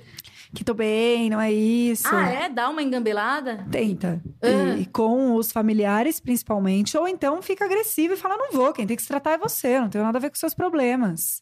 [0.53, 2.13] Que tô bem, não é isso.
[2.13, 2.49] Ah, é?
[2.49, 3.65] Dá uma engambelada?
[3.71, 4.21] Tenta.
[4.41, 4.75] Ah.
[4.77, 6.97] E, e com os familiares, principalmente.
[6.97, 9.79] Ou então fica agressivo e fala: não vou, quem tem que se tratar é você,
[9.79, 11.41] não tenho nada a ver com seus problemas.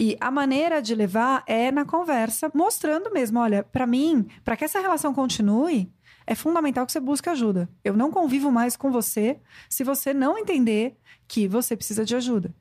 [0.00, 4.64] E a maneira de levar é na conversa, mostrando mesmo: olha, pra mim, pra que
[4.64, 5.92] essa relação continue,
[6.24, 7.68] é fundamental que você busque ajuda.
[7.82, 12.54] Eu não convivo mais com você se você não entender que você precisa de ajuda.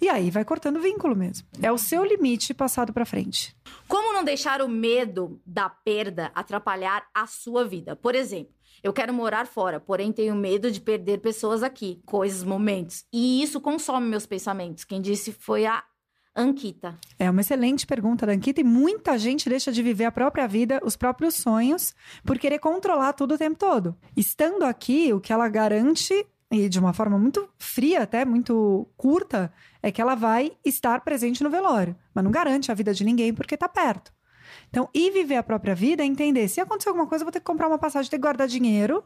[0.00, 1.46] E aí vai cortando o vínculo mesmo.
[1.62, 3.56] É o seu limite passado pra frente.
[3.88, 7.94] Como não deixar o medo da perda atrapalhar a sua vida?
[7.96, 13.04] Por exemplo, eu quero morar fora, porém tenho medo de perder pessoas aqui, coisas, momentos.
[13.12, 14.84] E isso consome meus pensamentos.
[14.84, 15.82] Quem disse foi a
[16.36, 16.98] Ankita.
[17.18, 20.80] É uma excelente pergunta da Ankita e muita gente deixa de viver a própria vida,
[20.84, 23.96] os próprios sonhos, por querer controlar tudo o tempo todo.
[24.16, 29.52] Estando aqui, o que ela garante, e de uma forma muito fria, até muito curta,
[29.84, 31.94] é que ela vai estar presente no velório.
[32.14, 34.10] Mas não garante a vida de ninguém porque tá perto.
[34.70, 37.40] Então, ir viver a própria vida é entender: se acontecer alguma coisa, eu vou ter
[37.40, 39.04] que comprar uma passagem, ter que guardar dinheiro.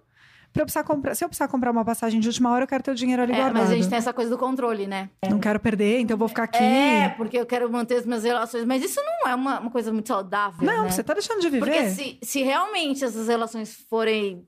[0.52, 2.82] Pra eu precisar comprar, se eu precisar comprar uma passagem de última hora, eu quero
[2.82, 3.58] ter o dinheiro ali É, guardado.
[3.60, 5.10] mas a gente tem essa coisa do controle, né?
[5.28, 6.62] Não quero perder, então eu vou ficar aqui.
[6.62, 8.64] É, porque eu quero manter as minhas relações.
[8.64, 10.64] Mas isso não é uma, uma coisa muito saudável.
[10.64, 10.90] Não, né?
[10.90, 11.66] você tá deixando de viver.
[11.66, 14.46] Porque se, se realmente essas relações forem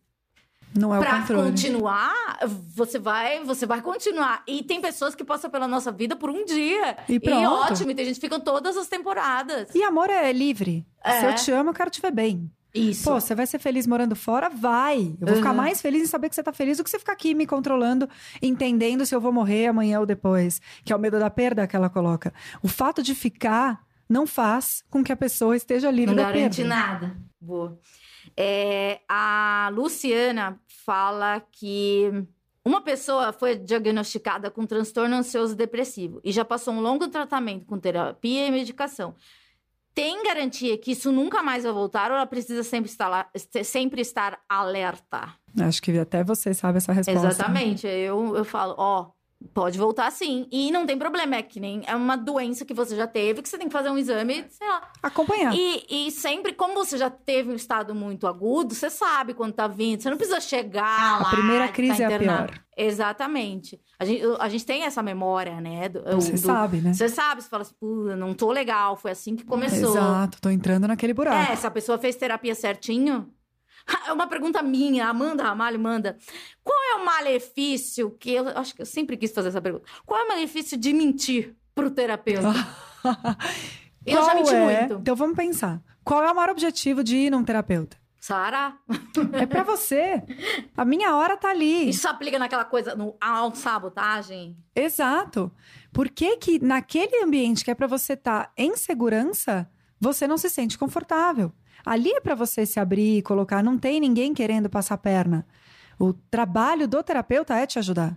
[0.78, 1.50] Não é o pra controle.
[1.50, 2.38] continuar,
[2.74, 4.42] você vai, você vai continuar.
[4.46, 6.96] E tem pessoas que passam pela nossa vida por um dia.
[7.08, 7.72] E pronto.
[7.72, 9.74] ótimo, e tem gente que fica todas as temporadas.
[9.74, 10.86] E amor é livre.
[11.02, 11.20] É.
[11.20, 12.50] Se eu te amo, eu quero te ver bem.
[12.72, 13.02] Isso.
[13.02, 14.48] Pô, você vai ser feliz morando fora?
[14.48, 15.16] Vai.
[15.20, 15.56] Eu vou ficar Uhum.
[15.56, 18.08] mais feliz em saber que você tá feliz do que você ficar aqui me controlando,
[18.40, 20.60] entendendo se eu vou morrer amanhã ou depois.
[20.84, 22.32] Que é o medo da perda que ela coloca.
[22.62, 26.58] O fato de ficar não faz com que a pessoa esteja livre não da garante
[26.58, 26.68] perda.
[26.74, 27.16] nada.
[27.40, 27.76] Boa.
[28.42, 32.10] É, a Luciana fala que
[32.64, 37.78] uma pessoa foi diagnosticada com transtorno ansioso depressivo e já passou um longo tratamento com
[37.78, 39.14] terapia e medicação.
[39.94, 43.28] Tem garantia que isso nunca mais vai voltar ou ela precisa sempre estar, lá-
[43.62, 45.34] sempre estar alerta?
[45.60, 47.26] Acho que até você sabe essa resposta.
[47.28, 47.86] Exatamente.
[47.86, 49.10] Eu, eu falo, ó,
[49.54, 50.46] Pode voltar sim.
[50.52, 53.48] E não tem problema, é que nem é uma doença que você já teve, que
[53.48, 54.82] você tem que fazer um exame, sei lá.
[55.02, 55.54] Acompanhar.
[55.56, 59.66] E, e sempre, como você já teve um estado muito agudo, você sabe quando tá
[59.66, 60.02] vindo.
[60.02, 61.26] Você não precisa chegar lá.
[61.28, 62.60] A primeira tá crise é a pior.
[62.76, 63.80] Exatamente.
[63.98, 65.88] A gente, a gente tem essa memória, né?
[65.88, 66.92] do- Você do- sabe, né?
[66.92, 69.90] Você sabe, você fala assim, "Pô, não tô legal, foi assim que começou.
[69.96, 71.52] Exato, tô entrando naquele buraco.
[71.52, 73.32] É, se a pessoa fez terapia certinho.
[74.06, 76.16] É uma pergunta minha, a Amanda Ramalho manda.
[76.64, 79.84] Qual é o malefício que eu acho que eu sempre quis fazer essa pergunta.
[80.04, 82.48] Qual é o malefício de mentir pro terapeuta?
[84.06, 84.64] Eu já menti é?
[84.64, 84.94] muito.
[85.00, 85.82] Então vamos pensar.
[86.02, 87.96] Qual é o maior objetivo de ir num terapeuta?
[88.18, 88.74] Sara,
[89.32, 90.22] É pra você.
[90.76, 91.88] A minha hora tá ali.
[91.88, 94.56] isso aplica naquela coisa no autossabotagem?
[94.74, 95.50] Exato.
[95.92, 100.50] Por que que naquele ambiente que é pra você estar em segurança, você não se
[100.50, 101.52] sente confortável?
[101.84, 105.46] Ali é pra você se abrir e colocar, não tem ninguém querendo passar a perna.
[105.98, 108.16] O trabalho do terapeuta é te ajudar.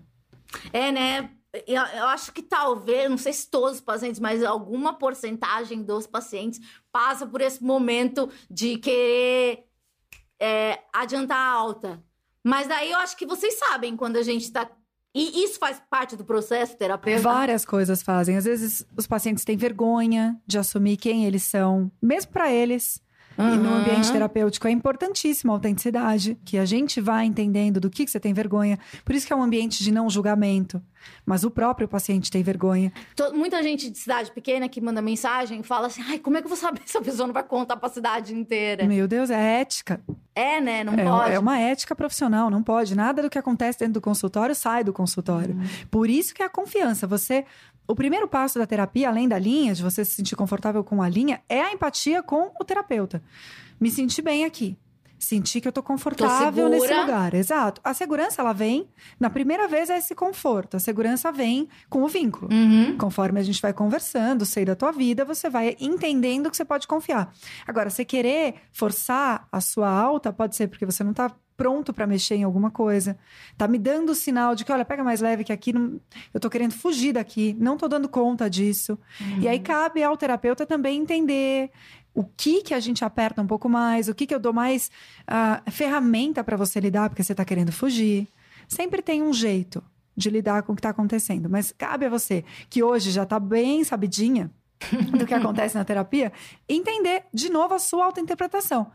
[0.72, 1.30] É, né?
[1.68, 6.08] Eu, eu acho que talvez, não sei se todos os pacientes, mas alguma porcentagem dos
[6.08, 6.60] pacientes
[6.92, 9.66] passa por esse momento de querer
[10.40, 12.04] é, adiantar a alta.
[12.44, 14.70] Mas daí eu acho que vocês sabem quando a gente tá.
[15.16, 17.24] E isso faz parte do processo terapêutico.
[17.24, 18.36] Várias coisas fazem.
[18.36, 23.00] Às vezes os pacientes têm vergonha de assumir quem eles são, mesmo pra eles.
[23.38, 23.76] E no Uhum.
[23.78, 28.20] ambiente terapêutico é importantíssima a autenticidade, que a gente vai entendendo do que, que você
[28.20, 28.78] tem vergonha.
[29.04, 30.82] Por isso que é um ambiente de não julgamento.
[31.26, 32.94] Mas o próprio paciente tem vergonha.
[33.16, 36.42] To- Muita gente de cidade pequena que manda mensagem e fala assim: ai, como é
[36.42, 38.86] que eu vou saber se a pessoa não vai contar pra cidade inteira?
[38.86, 40.00] Meu Deus, é ética.
[40.36, 40.84] É, né?
[40.84, 41.34] Não É, pode.
[41.34, 42.96] é uma ética profissional, não pode.
[42.96, 45.58] Nada do que acontece dentro do consultório sai do consultório.
[45.92, 47.06] Por isso que é a confiança.
[47.08, 47.46] Você.
[47.88, 51.10] O primeiro passo da terapia, além da linha, de você se sentir confortável com a
[51.10, 53.22] linha, é a empatia com o terapeuta.
[53.80, 54.78] Me sentir bem aqui.
[55.20, 57.02] Sentir que eu tô confortável nesse segura.
[57.02, 57.34] lugar.
[57.34, 57.80] Exato.
[57.82, 58.90] A segurança, ela vem.
[59.18, 60.76] Na primeira vez é esse conforto.
[60.76, 62.54] A segurança vem com o vínculo.
[62.54, 62.98] Uhum.
[62.98, 66.88] Conforme a gente vai conversando, sei da tua vida, você vai entendendo que você pode
[66.88, 67.34] confiar.
[67.66, 72.08] Agora, você querer forçar a sua alta, pode ser porque você não tá pronto para
[72.08, 73.18] mexer em alguma coisa.
[73.58, 76.00] Tá me dando o sinal de que, olha, pega mais leve que aqui, não-
[76.34, 78.98] eu tô querendo fugir daqui, não tô dando conta disso.
[79.40, 81.70] E aí cabe ao terapeuta também entender
[82.14, 84.92] o que que a gente aperta um pouco mais, o que que eu dou mais
[85.28, 88.28] ah, ferramenta para você lidar porque você tá querendo fugir.
[88.68, 89.84] Sempre tem um jeito
[90.16, 93.40] de lidar com o que tá acontecendo, mas cabe a você que hoje já tá
[93.40, 94.52] bem sabidinha
[95.18, 96.32] do que acontece na terapia,
[96.70, 98.92] entender de novo a sua autointerpretação.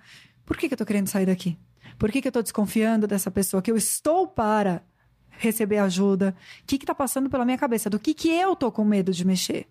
[0.46, 1.58] Por que que eu tô querendo sair daqui?
[1.98, 4.82] Por que que eu tô desconfiando dessa pessoa que eu estou para
[5.30, 6.34] receber ajuda?
[6.62, 7.90] O que que tá passando pela minha cabeça?
[7.90, 9.66] Do que que eu tô com medo de mexer?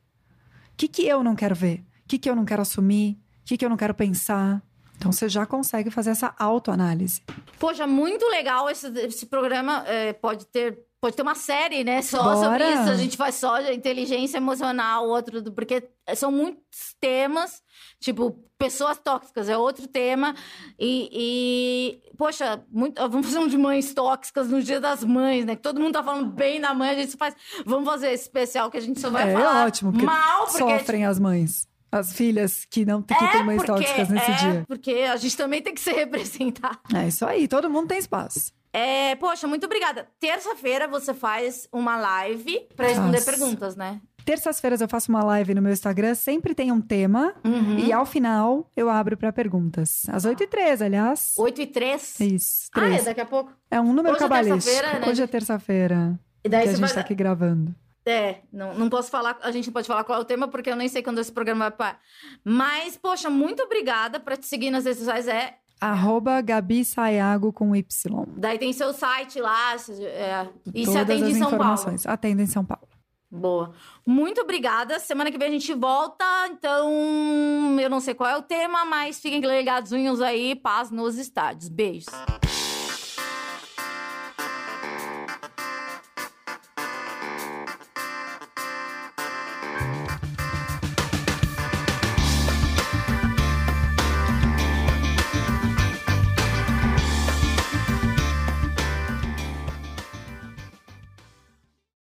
[0.74, 1.80] O que, que eu não quero ver?
[2.04, 3.18] O que, que eu não quero assumir?
[3.42, 4.62] O que, que eu não quero pensar?
[4.98, 7.22] Então você já consegue fazer essa autoanálise.
[7.60, 9.84] Poxa, muito legal esse, esse programa.
[9.88, 10.80] é, pode ter.
[11.00, 12.02] Pode ter uma série, né?
[12.02, 12.36] Só Bora.
[12.38, 12.89] sobre isso.
[12.89, 15.43] A gente faz só inteligência emocional, outro.
[15.52, 17.62] Porque são muitos temas.
[18.00, 20.34] Tipo, pessoas tóxicas é outro tema.
[20.80, 25.56] E, e, poxa, muito, vamos fazer um de mães tóxicas no Dia das Mães, né?
[25.56, 27.36] Que todo mundo tá falando bem da mãe, a gente faz.
[27.64, 30.80] Vamos fazer esse especial que a gente só vai é falar ótimo, porque mal, porque
[30.80, 31.68] sofrem as mães.
[31.91, 34.66] As filhas que não que é têm mães porque, tóxicas nesse é dia.
[34.68, 36.82] porque a gente também tem que se representar.
[36.93, 38.52] É isso aí, todo mundo tem espaço.
[38.74, 40.07] É, poxa, muito obrigada.
[40.20, 43.99] Terça-feira você faz uma live pra responder perguntas, né?
[44.26, 47.34] Terças-feiras eu faço uma live no meu Instagram, sempre tem um tema.
[47.45, 47.80] Uhum.
[47.80, 50.01] E ao final eu abro para perguntas.
[50.09, 51.34] Às 8h13, aliás.
[51.38, 52.20] 8 e 3.
[52.20, 53.05] Isso, Ah, é, três.
[53.05, 53.53] daqui a pouco.
[53.72, 54.63] É um número Hoje é cabalístico.
[54.65, 55.09] terça-feira, né?
[55.09, 56.93] Hoje é terça-feira E daí que a gente vai.
[56.93, 57.74] tá aqui gravando.
[58.05, 60.70] É, não, não posso falar, a gente não pode falar qual é o tema, porque
[60.70, 61.99] eu nem sei quando esse programa vai parar.
[62.43, 65.28] Mas, poxa, muito obrigada pra te seguir nas redes sociais.
[65.28, 68.26] É, Arroba Gabi Sayago com Y.
[68.36, 69.76] daí tem seu site lá.
[70.00, 71.96] é, e se atende em São Paulo.
[72.06, 72.88] Atendo em São Paulo.
[73.30, 73.74] Boa.
[74.06, 75.00] Muito obrigada.
[75.00, 76.26] Semana que vem a gente volta.
[76.50, 80.56] Então, eu não sei qual é o tema, mas fiquem ligadinhos aí.
[80.56, 81.68] Paz nos estádios.
[81.68, 82.08] Beijos.